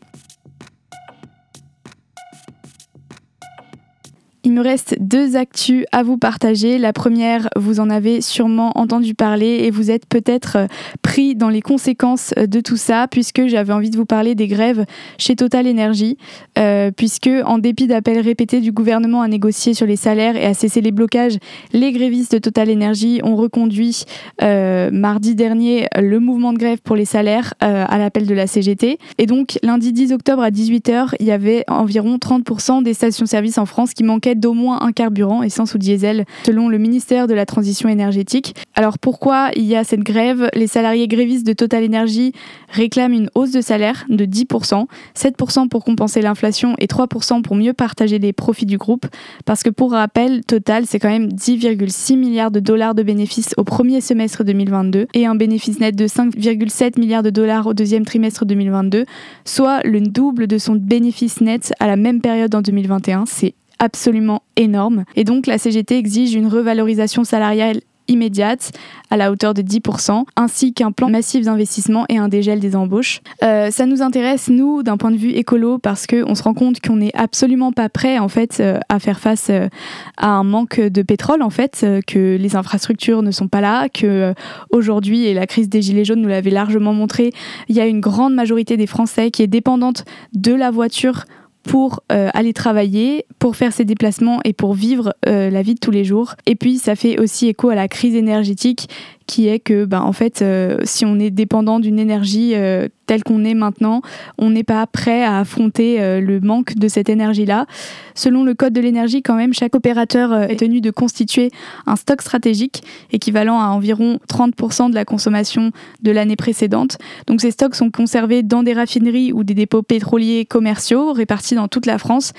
Il 4.47 4.53
me 4.53 4.63
reste 4.63 4.95
deux 5.01 5.35
actus 5.35 5.87
à 5.91 6.05
vous 6.05 6.19
partager. 6.19 6.79
La 6.79 6.93
première, 6.93 7.49
vous 7.57 7.81
en 7.81 7.91
avez 7.91 8.21
sûrement 8.21 8.79
entendu 8.79 9.13
parler 9.13 9.63
et 9.65 9.73
vous 9.73 9.91
êtes 9.91 10.07
peut-être 10.07 10.57
euh, 10.57 10.67
pris 11.03 11.35
dans 11.35 11.49
les 11.49 11.61
conséquences 11.61 12.33
euh, 12.39 12.47
de 12.47 12.61
tout 12.61 12.77
ça, 12.77 13.09
puisque 13.11 13.49
j'avais 13.49 13.73
envie 13.73 13.91
de 13.91 13.97
vous 13.97 14.07
parler 14.07 14.37
des 14.37 14.47
grèves 14.47 14.85
chez 15.19 15.35
Total 15.35 15.67
Energy, 15.67 16.17
euh, 16.61 16.93
puisque 16.97 17.29
en 17.45 17.59
dépit 17.59 17.89
d'appels 17.89 18.21
répétés 18.21 18.61
du 18.61 18.71
gouvernement 18.71 19.21
à 19.21 19.27
négocier 19.27 19.75
sur 19.75 19.85
les 19.85 19.97
salaires 19.97 20.37
et 20.37 20.45
à 20.45 20.55
cesser 20.55 20.81
les 20.81 20.93
blocages, 20.93 21.39
les 21.73 21.91
grévistes 21.91 22.31
de 22.31 22.39
Total 22.39 22.71
Energy 22.71 23.19
ont 23.25 23.35
reconduit 23.35 24.05
mardi 24.41 25.35
dernier 25.35 25.89
le 25.99 26.21
mouvement 26.21 26.53
de 26.53 26.59
grève 26.59 26.79
pour 26.85 26.95
les 26.95 27.05
salaires 27.05 27.55
à 27.61 27.99
l'appel 27.99 28.27
de 28.27 28.35
la 28.35 28.47
CGT. 28.47 28.99
Et 29.19 29.27
donc 29.27 29.59
lundi 29.65 29.93
10 29.93 30.13
octobre 30.13 30.43
à 30.43 30.51
18h, 30.51 31.15
il 31.19 31.27
y 31.27 31.33
avait 31.33 31.65
environ 31.67 32.17
30% 32.19 32.85
des 32.85 32.95
stations-service 32.95 33.59
en 33.59 33.67
France 33.67 33.93
qui 33.93 34.05
manquaient 34.05 34.36
d'au 34.37 34.53
moins 34.53 34.83
un 34.83 34.93
carburant, 34.93 35.43
essence 35.43 35.75
ou 35.75 35.79
diesel, 35.79 36.25
selon 36.45 36.69
le 36.69 36.79
ministère 36.79 37.27
de 37.27 37.35
la 37.35 37.47
Transition 37.47 37.89
énergétique. 37.89 38.55
Alors 38.75 38.99
pourquoi 38.99 39.51
il 39.57 39.65
y 39.65 39.77
a 39.77 39.85
cette 39.85 40.01
grève? 40.01 40.49
Les 40.55 40.67
salariés 40.67 41.09
grévistes 41.09 41.47
de 41.47 41.53
Total 41.53 41.85
Energy 41.85 42.33
réclament 42.69 43.15
une 43.15 43.31
hausse 43.35 43.53
de 43.53 43.61
salaire 43.61 44.05
de 44.09 44.25
10%, 44.25 44.87
7% 45.17 45.69
pour 45.69 45.85
compenser 45.85 46.23
l'inflation 46.23 46.75
et 46.79 46.87
3% 46.87 47.43
pour 47.43 47.57
mieux 47.57 47.73
partager 47.73 48.19
les 48.19 48.33
profits 48.33 48.67
du 48.67 48.79
groupe. 48.79 49.07
Parce 49.45 49.63
que 49.63 49.71
pour 49.71 49.93
rappel, 49.93 50.45
Total, 50.45 50.85
c'est 50.87 50.99
quand 50.99 51.09
même 51.09 51.29
10,6 51.29 52.17
milliards 52.17 52.51
de 52.51 52.61
dollars 52.61 52.95
de 52.95 53.03
bénéfices 53.03 53.55
au 53.57 53.65
premier 53.65 54.01
semestre 54.01 54.45
2022 54.45 55.07
et 55.15 55.27
un 55.27 55.35
bénéfice 55.35 55.81
net 55.81 55.97
de 55.97 56.07
5,7 56.07 56.99
milliards 56.99 57.23
de 57.23 57.31
dollars 57.31 57.67
au 57.67 57.75
deuxième 57.75 58.05
trimestre 58.05 58.45
2022, 58.45 59.05
soit 59.45 59.81
le 59.85 60.01
double 60.01 60.47
de 60.47 60.59
son 60.59 60.75
bénéfice 60.75 61.41
net 61.41 61.73
à 61.81 61.87
la 61.87 61.97
même 61.97 62.21
période 62.21 62.55
en 62.55 62.63
2021. 62.63 63.25
C'est 63.27 63.55
absolument 63.79 64.43
énorme. 64.57 65.05
Et 65.15 65.25
donc 65.25 65.47
la 65.47 65.59
CGT 65.59 65.99
exige 65.99 66.35
une 66.35 66.47
revalorisation 66.47 67.25
salariale 67.25 67.81
immédiate 68.09 68.73
à 69.11 69.17
la 69.17 69.31
hauteur 69.31 69.55
de 69.55 69.63
10%, 69.63 70.25
ainsi 70.37 70.73
qu'un 70.73 70.93
plan 70.93 71.09
massif 71.09 71.45
d'investissement 71.45 72.05
et 72.09 72.19
un 72.19 72.29
dégel 72.29 72.61
des 72.61 72.77
embauches. 72.77 73.21
Euh, 73.43 73.71
ça 73.71 73.87
nous 73.87 74.03
intéresse, 74.03 74.49
nous, 74.49 74.83
d'un 74.83 74.97
point 74.97 75.11
de 75.11 75.17
vue 75.17 75.31
écolo, 75.31 75.79
parce 75.79 76.07
qu'on 76.07 76.35
se 76.35 76.43
rend 76.43 76.55
compte 76.55 76.81
qu'on 76.81 76.97
n'est 76.97 77.15
absolument 77.15 77.73
pas 77.73 77.89
prêt, 77.89 78.19
en 78.19 78.29
fait, 78.29 78.59
euh, 78.61 78.79
à 78.89 78.99
faire 78.99 79.21
face 79.21 79.49
euh, 79.51 79.69
à 80.17 80.29
un 80.29 80.45
manque 80.45 80.81
de 80.81 81.03
pétrole, 81.03 81.43
en 81.43 81.51
fait, 81.51 81.87
que 82.07 82.37
les 82.37 82.57
infrastructures 82.57 83.23
ne 83.23 83.31
sont 83.31 83.49
pas 83.49 83.61
là, 83.61 83.89
que 83.89 84.35
aujourd'hui, 84.71 85.27
et 85.27 85.35
la 85.35 85.47
crise 85.47 85.69
des 85.69 85.83
Gilets 85.83 86.05
jaunes 86.05 86.21
nous 86.21 86.29
l'avait 86.29 86.51
largement 86.51 86.93
montré, 86.93 87.33
il 87.69 87.77
y 87.77 87.81
a 87.81 87.87
une 87.87 88.01
grande 88.01 88.35
majorité 88.35 88.77
des 88.77 88.87
Français 88.87 89.31
qui 89.31 89.43
est 89.43 89.47
dépendante 89.47 90.05
de 90.33 90.53
la 90.53 90.71
voiture 90.71 91.25
pour 91.67 92.03
euh, 92.13 92.31
aller 92.33 92.53
travailler, 92.53 93.27
pour 93.39 93.57
faire 93.57 93.73
ses 93.73 93.85
déplacements 93.85 94.41
et 94.45 94.53
pour 94.53 94.75
vivre 94.75 95.15
euh, 95.27 95.51
la 95.51 95.63
vie 95.63 95.75
de 95.75 95.81
tous 95.81 95.91
les 95.91 96.05
jours. 96.05 96.35
Et 96.47 96.55
puis 96.55 96.79
ça 96.79 96.95
fait 96.95 97.19
aussi 97.19 97.49
écho 97.49 97.69
à 97.69 97.75
la 97.75 97.89
crise 97.89 98.15
énergétique 98.15 98.89
qui 99.27 99.49
est 99.49 99.59
que 99.59 99.85
bah, 99.85 100.03
en 100.03 100.13
fait 100.13 100.43
euh, 100.43 100.79
si 100.85 101.05
on 101.05 101.19
est 101.19 101.31
dépendant 101.31 101.81
d'une 101.81 101.99
énergie 101.99 102.53
euh, 102.55 102.89
telle 103.07 103.23
qu'on 103.23 103.45
est 103.45 103.55
maintenant, 103.55 104.03
on 104.39 104.51
n'est 104.51 104.65
pas 104.65 104.87
prêt 104.87 105.23
à 105.23 105.39
affronter 105.39 106.01
euh, 106.01 106.21
le 106.21 106.41
manque 106.41 106.75
de 106.75 106.89
cette 106.89 107.09
énergie-là. 107.09 107.67
Selon 108.15 108.43
le 108.43 108.55
code 108.55 108.73
de 108.73 108.81
l'énergie, 108.81 109.23
quand 109.23 109.37
même, 109.37 109.55
chaque 109.55 109.77
opérateur 109.77 110.35
est 110.35 110.57
tenu 110.57 110.81
de 110.81 110.91
constituer 110.91 111.51
un 111.87 111.97
stock 111.97 112.23
stratégique 112.23 112.83
équivalent 113.13 113.61
à 113.61 113.67
environ 113.67 114.19
30% 114.29 114.91
de 114.91 114.95
la 114.95 115.05
consommation 115.05 115.71
de 116.03 116.11
l'année 116.11 116.37
précédente. 116.37 116.99
Donc 117.27 117.41
ces 117.41 117.51
stocks 117.51 117.75
sont 117.75 117.91
conservés 117.91 118.43
dans 118.43 118.63
des 118.63 118.73
raffineries 118.73 119.33
ou 119.33 119.45
des 119.45 119.55
dépôts 119.55 119.83
pétroliers 119.83 120.45
commerciaux 120.45 121.13
répartis 121.13 121.55
dans 121.55 121.69
toute 121.69 121.87
la 121.87 121.99
France 121.99 122.33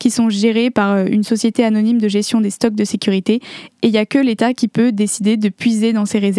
qui 0.00 0.10
sont 0.10 0.30
gérés 0.30 0.70
par 0.70 0.92
euh, 0.92 1.06
une 1.08 1.22
société 1.22 1.62
anonyme 1.62 1.98
de 1.98 2.08
gestion 2.08 2.40
des 2.40 2.50
stocks 2.50 2.74
de 2.74 2.84
sécurité 2.84 3.40
et 3.82 3.86
il 3.86 3.92
n'y 3.92 3.98
a 3.98 4.06
que 4.06 4.18
l'État 4.18 4.54
qui 4.54 4.66
peut 4.66 4.90
décider 4.90 5.36
de 5.36 5.48
puiser 5.48 5.92
dans 5.92 6.06
ses 6.06 6.18
réserves. 6.18 6.29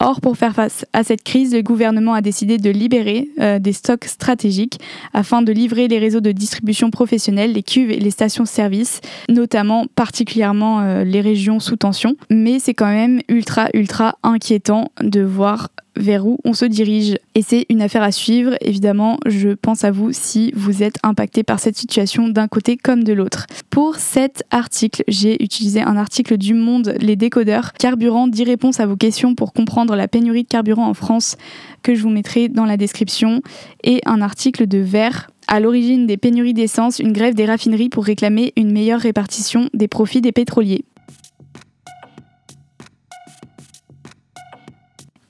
Or, 0.00 0.20
pour 0.20 0.36
faire 0.36 0.54
face 0.54 0.84
à 0.92 1.02
cette 1.02 1.22
crise, 1.22 1.54
le 1.54 1.62
gouvernement 1.62 2.14
a 2.14 2.20
décidé 2.20 2.58
de 2.58 2.70
libérer 2.70 3.28
euh, 3.40 3.58
des 3.58 3.72
stocks 3.72 4.04
stratégiques 4.04 4.78
afin 5.12 5.42
de 5.42 5.52
livrer 5.52 5.88
les 5.88 5.98
réseaux 5.98 6.20
de 6.20 6.32
distribution 6.32 6.90
professionnels, 6.90 7.52
les 7.52 7.62
cuves 7.62 7.90
et 7.90 7.98
les 7.98 8.10
stations-service, 8.10 9.00
notamment 9.28 9.86
particulièrement 9.94 10.80
euh, 10.80 11.04
les 11.04 11.20
régions 11.20 11.60
sous 11.60 11.76
tension. 11.76 12.16
Mais 12.30 12.58
c'est 12.58 12.74
quand 12.74 12.90
même 12.90 13.20
ultra, 13.28 13.68
ultra 13.74 14.16
inquiétant 14.22 14.92
de 15.00 15.22
voir 15.22 15.68
vers 15.98 16.26
où 16.26 16.38
on 16.44 16.52
se 16.52 16.64
dirige. 16.64 17.16
Et 17.34 17.42
c'est 17.42 17.66
une 17.68 17.82
affaire 17.82 18.02
à 18.02 18.12
suivre. 18.12 18.54
Évidemment, 18.60 19.18
je 19.26 19.50
pense 19.50 19.84
à 19.84 19.90
vous 19.90 20.12
si 20.12 20.52
vous 20.54 20.82
êtes 20.82 20.98
impacté 21.02 21.42
par 21.42 21.60
cette 21.60 21.76
situation 21.76 22.28
d'un 22.28 22.48
côté 22.48 22.76
comme 22.76 23.04
de 23.04 23.12
l'autre. 23.12 23.46
Pour 23.70 23.96
cet 23.96 24.44
article, 24.50 25.02
j'ai 25.08 25.42
utilisé 25.42 25.80
un 25.80 25.96
article 25.96 26.36
du 26.36 26.54
Monde, 26.54 26.94
Les 27.00 27.16
décodeurs, 27.16 27.72
carburant, 27.74 28.28
10 28.28 28.44
réponses 28.44 28.80
à 28.80 28.86
vos 28.86 28.96
questions 28.96 29.34
pour 29.34 29.52
comprendre 29.52 29.96
la 29.96 30.08
pénurie 30.08 30.44
de 30.44 30.48
carburant 30.48 30.86
en 30.86 30.94
France, 30.94 31.36
que 31.82 31.94
je 31.94 32.02
vous 32.02 32.10
mettrai 32.10 32.48
dans 32.48 32.64
la 32.64 32.76
description, 32.76 33.42
et 33.84 34.00
un 34.06 34.22
article 34.22 34.66
de 34.66 34.78
Vert, 34.78 35.30
à 35.46 35.60
l'origine 35.60 36.06
des 36.06 36.16
pénuries 36.16 36.54
d'essence, 36.54 36.98
une 36.98 37.12
grève 37.12 37.34
des 37.34 37.46
raffineries 37.46 37.88
pour 37.88 38.04
réclamer 38.04 38.52
une 38.56 38.70
meilleure 38.70 39.00
répartition 39.00 39.68
des 39.74 39.88
profits 39.88 40.20
des 40.20 40.32
pétroliers. 40.32 40.84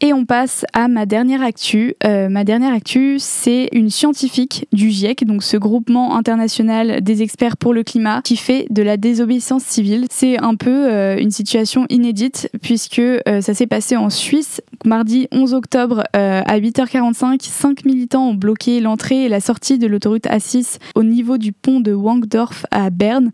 Et 0.00 0.12
on 0.12 0.24
passe 0.24 0.64
à 0.72 0.86
ma 0.86 1.06
dernière 1.06 1.42
actu. 1.42 1.94
Euh, 2.04 2.28
ma 2.28 2.44
dernière 2.44 2.72
actu, 2.72 3.16
c'est 3.18 3.68
une 3.72 3.90
scientifique 3.90 4.68
du 4.72 4.90
GIEC, 4.90 5.24
donc 5.24 5.42
ce 5.42 5.56
groupement 5.56 6.16
international 6.16 7.00
des 7.00 7.22
experts 7.22 7.56
pour 7.56 7.74
le 7.74 7.82
climat, 7.82 8.20
qui 8.22 8.36
fait 8.36 8.66
de 8.70 8.82
la 8.82 8.96
désobéissance 8.96 9.64
civile. 9.64 10.06
C'est 10.08 10.38
un 10.40 10.54
peu 10.54 10.88
euh, 10.88 11.18
une 11.18 11.32
situation 11.32 11.84
inédite 11.88 12.48
puisque 12.62 13.00
euh, 13.00 13.40
ça 13.40 13.54
s'est 13.54 13.66
passé 13.66 13.96
en 13.96 14.08
Suisse. 14.08 14.60
Mardi 14.84 15.26
11 15.32 15.54
octobre 15.54 16.04
à 16.12 16.58
8h45, 16.58 17.42
cinq 17.42 17.84
militants 17.84 18.28
ont 18.28 18.34
bloqué 18.34 18.80
l'entrée 18.80 19.24
et 19.24 19.28
la 19.28 19.40
sortie 19.40 19.78
de 19.78 19.88
l'autoroute 19.88 20.26
A6 20.26 20.78
au 20.94 21.02
niveau 21.02 21.36
du 21.36 21.52
pont 21.52 21.80
de 21.80 21.92
Wankdorf 21.92 22.64
à 22.70 22.90
Berne. 22.90 23.32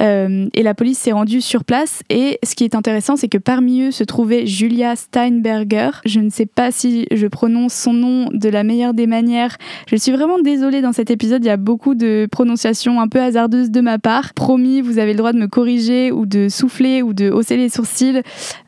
Et 0.00 0.62
la 0.62 0.74
police 0.74 0.98
s'est 0.98 1.12
rendue 1.12 1.40
sur 1.40 1.64
place. 1.64 2.02
Et 2.10 2.38
ce 2.44 2.54
qui 2.54 2.64
est 2.64 2.74
intéressant, 2.74 3.16
c'est 3.16 3.28
que 3.28 3.38
parmi 3.38 3.82
eux 3.82 3.90
se 3.90 4.04
trouvait 4.04 4.46
Julia 4.46 4.96
Steinberger, 4.96 5.90
je 6.04 6.20
ne 6.20 6.30
sais 6.30 6.46
pas 6.46 6.70
si 6.70 7.06
je 7.12 7.26
prononce 7.26 7.74
son 7.74 7.92
nom 7.92 8.28
de 8.32 8.48
la 8.48 8.64
meilleure 8.64 8.94
des 8.94 9.06
manières. 9.06 9.56
Je 9.86 9.96
suis 9.96 10.12
vraiment 10.12 10.38
désolée 10.38 10.80
dans 10.80 10.92
cet 10.92 11.10
épisode, 11.10 11.44
il 11.44 11.48
y 11.48 11.50
a 11.50 11.56
beaucoup 11.56 11.94
de 11.94 12.26
prononciations 12.30 13.00
un 13.00 13.08
peu 13.08 13.20
hasardeuses 13.20 13.70
de 13.70 13.80
ma 13.80 13.98
part. 13.98 14.34
Promis, 14.34 14.80
vous 14.80 14.98
avez 14.98 15.12
le 15.12 15.18
droit 15.18 15.32
de 15.32 15.38
me 15.38 15.46
corriger 15.46 16.12
ou 16.12 16.26
de 16.26 16.48
souffler 16.48 17.02
ou 17.02 17.12
de 17.12 17.30
hausser 17.30 17.56
les 17.56 17.68
sourcils. 17.68 18.22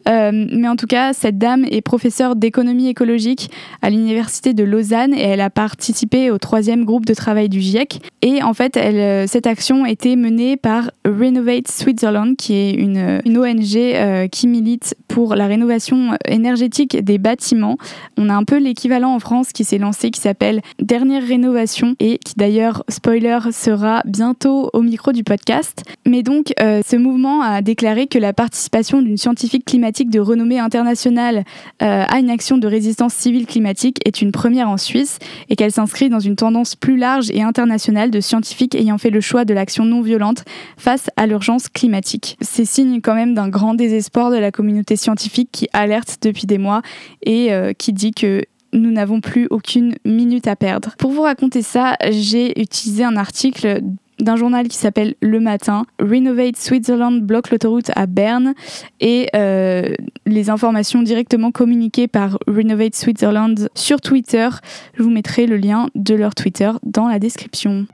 Euh, 0.09 0.47
mais 0.53 0.69
en 0.69 0.77
tout 0.77 0.87
cas, 0.87 1.13
cette 1.13 1.39
dame 1.39 1.65
est 1.71 1.81
professeure 1.81 2.37
d'économie 2.37 2.89
écologique 2.89 3.51
à 3.83 3.91
l'université 3.91 4.55
de 4.55 4.65
Lausanne 4.65 5.15
et 5.15 5.23
elle 5.23 5.41
a 5.41 5.51
participé 5.51 6.31
au 6.31 6.39
troisième 6.39 6.85
groupe 6.85 7.07
de 7.07 7.15
travail 7.15 7.49
du 7.49 7.61
GIEC. 7.61 8.01
Et 8.23 8.43
en 8.43 8.55
fait, 8.55 8.77
euh, 8.77 9.25
cette 9.27 9.47
action 9.47 9.85
été 9.87 10.17
menée 10.17 10.57
par 10.57 10.91
Renovate 11.19 11.69
Switzerland, 11.69 12.37
qui 12.37 12.55
est 12.55 12.73
une, 12.73 13.21
ONG 13.27 13.77
euh, 13.77 14.29
qui 14.29 14.47
milite 14.47 14.95
pour 15.09 15.35
la 15.35 15.47
rénovation 15.47 16.17
énergétique 16.27 17.03
des 17.03 17.19
bâtiments. 17.19 17.79
On 18.17 18.29
a 18.29 18.35
un 18.35 18.45
peu 18.45 18.59
l'équivalent 18.59 19.15
en 19.15 19.19
France 19.19 19.53
qui 19.53 19.65
s'est 19.65 19.79
lancé, 19.79 20.11
qui 20.11 20.21
s'appelle 20.21 20.61
Dernière 20.81 21.27
Rénovation, 21.27 21.95
et 22.01 22.19
qui 22.19 22.35
d'ailleurs, 22.37 22.85
spoiler, 22.89 23.39
sera 23.53 24.03
bientôt 24.05 24.71
au 24.73 24.83
micro 24.83 25.13
du 25.13 25.25
podcast. 25.25 25.83
Mais 26.07 26.23
donc, 26.23 26.53
euh, 26.61 26.83
ce 26.87 26.97
mouvement 26.97 27.43
a 27.43 27.63
déclaré 27.63 28.07
que 28.07 28.19
la 28.19 28.33
participation 28.33 29.03
d'une 29.03 29.17
scientifique 29.17 29.65
climatique 29.65 30.11
de 30.11 30.21
renommée 30.21 30.59
internationale 30.59 31.45
euh, 31.83 32.05
à 32.07 32.19
une 32.19 32.31
action 32.31 32.59
de 32.59 32.67
résistance 32.67 33.15
civile 33.15 33.47
climatique 33.47 33.99
est 34.05 34.23
une 34.23 34.33
première 34.33 34.69
en 34.69 34.77
Suisse 34.77 35.19
et 35.49 35.57
qu'elle 35.57 35.73
s'inscrit 35.73 36.09
dans 36.09 36.21
une 36.21 36.37
tendance 36.37 36.77
plus 36.77 36.97
large 36.97 37.31
et 37.31 37.43
internationale 37.43 38.11
de 38.11 38.21
scientifiques 38.21 38.75
ayant 38.75 38.99
fait 38.99 39.11
le 39.11 39.21
choix 39.21 39.45
de 39.45 39.55
l'action 39.55 39.85
non 39.85 40.03
violente 40.03 40.45
face 40.77 41.06
à 41.17 41.27
l'urgence 41.27 41.69
climatique. 41.69 42.37
C'est 42.41 42.65
signe 42.65 43.01
quand 43.01 43.15
même 43.15 43.35
d'un 43.35 43.49
grand 43.49 43.75
désespoir 43.75 44.31
de 44.31 44.37
la 44.37 44.51
communauté 44.51 44.97
scientifique 44.97 45.51
qui 45.53 45.69
alerte 45.73 46.19
depuis 46.23 46.47
des 46.47 46.59
mois 46.59 46.83
et 47.23 47.53
euh, 47.53 47.73
qui 47.73 47.93
dit 47.93 48.13
que 48.13 48.43
nous 48.73 48.91
n'avons 48.91 49.21
plus 49.21 49.47
aucune 49.51 49.95
minute 50.05 50.47
à 50.49 50.57
perdre. 50.57 50.95
Pour 50.99 51.13
vous 51.13 51.23
raconter 51.23 51.63
ça, 51.63 51.97
j'ai 52.11 52.61
utilisé 52.61 53.05
un 53.05 53.17
article 53.17 53.81
d'un 54.19 54.37
journal 54.37 54.69
qui 54.69 54.77
s'appelle 54.77 55.15
Le 55.21 55.41
Matin. 55.41 55.87
Renovate 55.99 56.57
Switzerland 56.57 57.21
bloque 57.23 57.51
l'autoroute 57.51 57.91
à 57.95 58.07
Berne 58.07 58.55
et 59.01 59.29
euh, 59.35 59.95
les 60.25 60.51
informations 60.51 61.03
directement 61.03 61.51
communiquées 61.51 62.09
par 62.09 62.39
Renovate 62.47 62.95
Switzerland 62.95 63.69
sur 63.75 64.01
Twitter. 64.01 64.49
Je 64.95 65.03
vous 65.03 65.11
mettrai 65.11 65.47
le 65.47 65.57
lien 65.57 65.89
de 65.95 66.15
leur 66.15 66.35
Twitter 66.35 66.71
dans 66.83 67.09
la 67.09 67.19
description. 67.19 67.87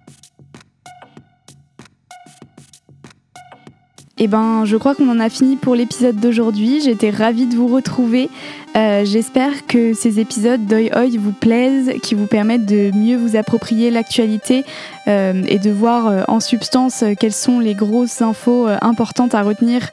Eh 4.24 4.28
ben, 4.28 4.64
je 4.64 4.76
crois 4.76 4.94
qu'on 4.94 5.08
en 5.08 5.18
a 5.18 5.28
fini 5.28 5.56
pour 5.56 5.74
l'épisode 5.74 6.14
d'aujourd'hui. 6.14 6.80
J'étais 6.80 7.10
ravie 7.10 7.46
de 7.46 7.56
vous 7.56 7.66
retrouver. 7.66 8.30
Euh, 8.76 9.04
j'espère 9.04 9.66
que 9.66 9.94
ces 9.94 10.20
épisodes 10.20 10.64
d'Oi 10.64 10.96
Oi 10.96 11.18
vous 11.18 11.32
plaisent, 11.32 11.90
qui 12.04 12.14
vous 12.14 12.28
permettent 12.28 12.64
de 12.64 12.92
mieux 12.94 13.16
vous 13.16 13.34
approprier 13.34 13.90
l'actualité 13.90 14.64
euh, 15.08 15.42
et 15.48 15.58
de 15.58 15.72
voir 15.72 16.06
euh, 16.06 16.22
en 16.28 16.38
substance 16.38 17.02
quelles 17.18 17.32
sont 17.32 17.58
les 17.58 17.74
grosses 17.74 18.22
infos 18.22 18.68
importantes 18.80 19.34
à 19.34 19.42
retenir 19.42 19.88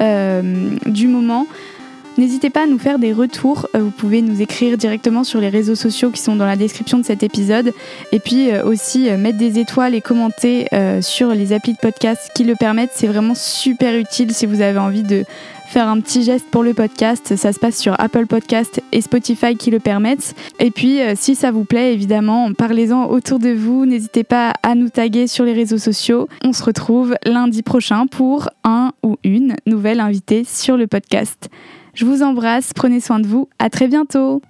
du 0.00 1.06
moment. 1.06 1.46
N'hésitez 2.16 2.48
pas 2.48 2.62
à 2.62 2.66
nous 2.66 2.78
faire 2.78 3.00
des 3.00 3.12
retours. 3.12 3.66
Euh, 3.74 3.80
vous 3.80 3.90
pouvez 3.90 4.22
nous 4.22 4.40
écrire 4.40 4.76
directement 4.76 5.24
sur 5.24 5.40
les 5.40 5.48
réseaux 5.48 5.74
sociaux 5.74 6.10
qui 6.10 6.22
sont 6.22 6.36
dans 6.36 6.46
la 6.46 6.54
description 6.54 6.98
de 6.98 7.04
cet 7.04 7.24
épisode. 7.24 7.72
Et 8.12 8.20
puis 8.20 8.52
euh, 8.52 8.64
aussi 8.64 9.10
euh, 9.10 9.16
mettre 9.16 9.38
des 9.38 9.58
étoiles 9.58 9.94
et 9.94 10.00
commenter 10.00 10.68
sur 11.00 11.30
les 11.30 11.52
applis 11.52 11.72
de 11.72 11.78
podcast 11.78 12.30
qui 12.34 12.44
le 12.44 12.54
permettent. 12.54 12.92
C'est 12.94 13.06
vraiment 13.06 13.34
super 13.34 13.96
utile 13.96 14.32
si 14.32 14.46
vous 14.46 14.60
avez 14.60 14.78
envie 14.78 15.02
de 15.02 15.24
faire 15.66 15.88
un 15.88 16.00
petit 16.00 16.22
geste 16.22 16.46
pour 16.50 16.62
le 16.62 16.74
podcast. 16.74 17.36
Ça 17.36 17.52
se 17.52 17.58
passe 17.58 17.78
sur 17.78 17.98
Apple 17.98 18.26
Podcast 18.26 18.80
et 18.92 19.00
Spotify 19.00 19.56
qui 19.56 19.70
le 19.70 19.80
permettent. 19.80 20.34
Et 20.60 20.70
puis, 20.70 21.00
si 21.16 21.34
ça 21.34 21.50
vous 21.50 21.64
plaît, 21.64 21.92
évidemment, 21.92 22.52
parlez-en 22.52 23.06
autour 23.06 23.38
de 23.38 23.50
vous. 23.50 23.86
N'hésitez 23.86 24.24
pas 24.24 24.52
à 24.62 24.74
nous 24.74 24.88
taguer 24.88 25.26
sur 25.26 25.44
les 25.44 25.52
réseaux 25.52 25.78
sociaux. 25.78 26.28
On 26.42 26.52
se 26.52 26.62
retrouve 26.62 27.16
lundi 27.24 27.62
prochain 27.62 28.06
pour 28.06 28.48
un 28.62 28.92
ou 29.02 29.16
une 29.24 29.56
nouvelle 29.66 30.00
invitée 30.00 30.44
sur 30.44 30.76
le 30.76 30.86
podcast. 30.86 31.50
Je 31.94 32.04
vous 32.04 32.24
embrasse, 32.24 32.72
prenez 32.74 32.98
soin 32.98 33.20
de 33.20 33.26
vous, 33.28 33.48
à 33.60 33.70
très 33.70 33.86
bientôt 33.86 34.42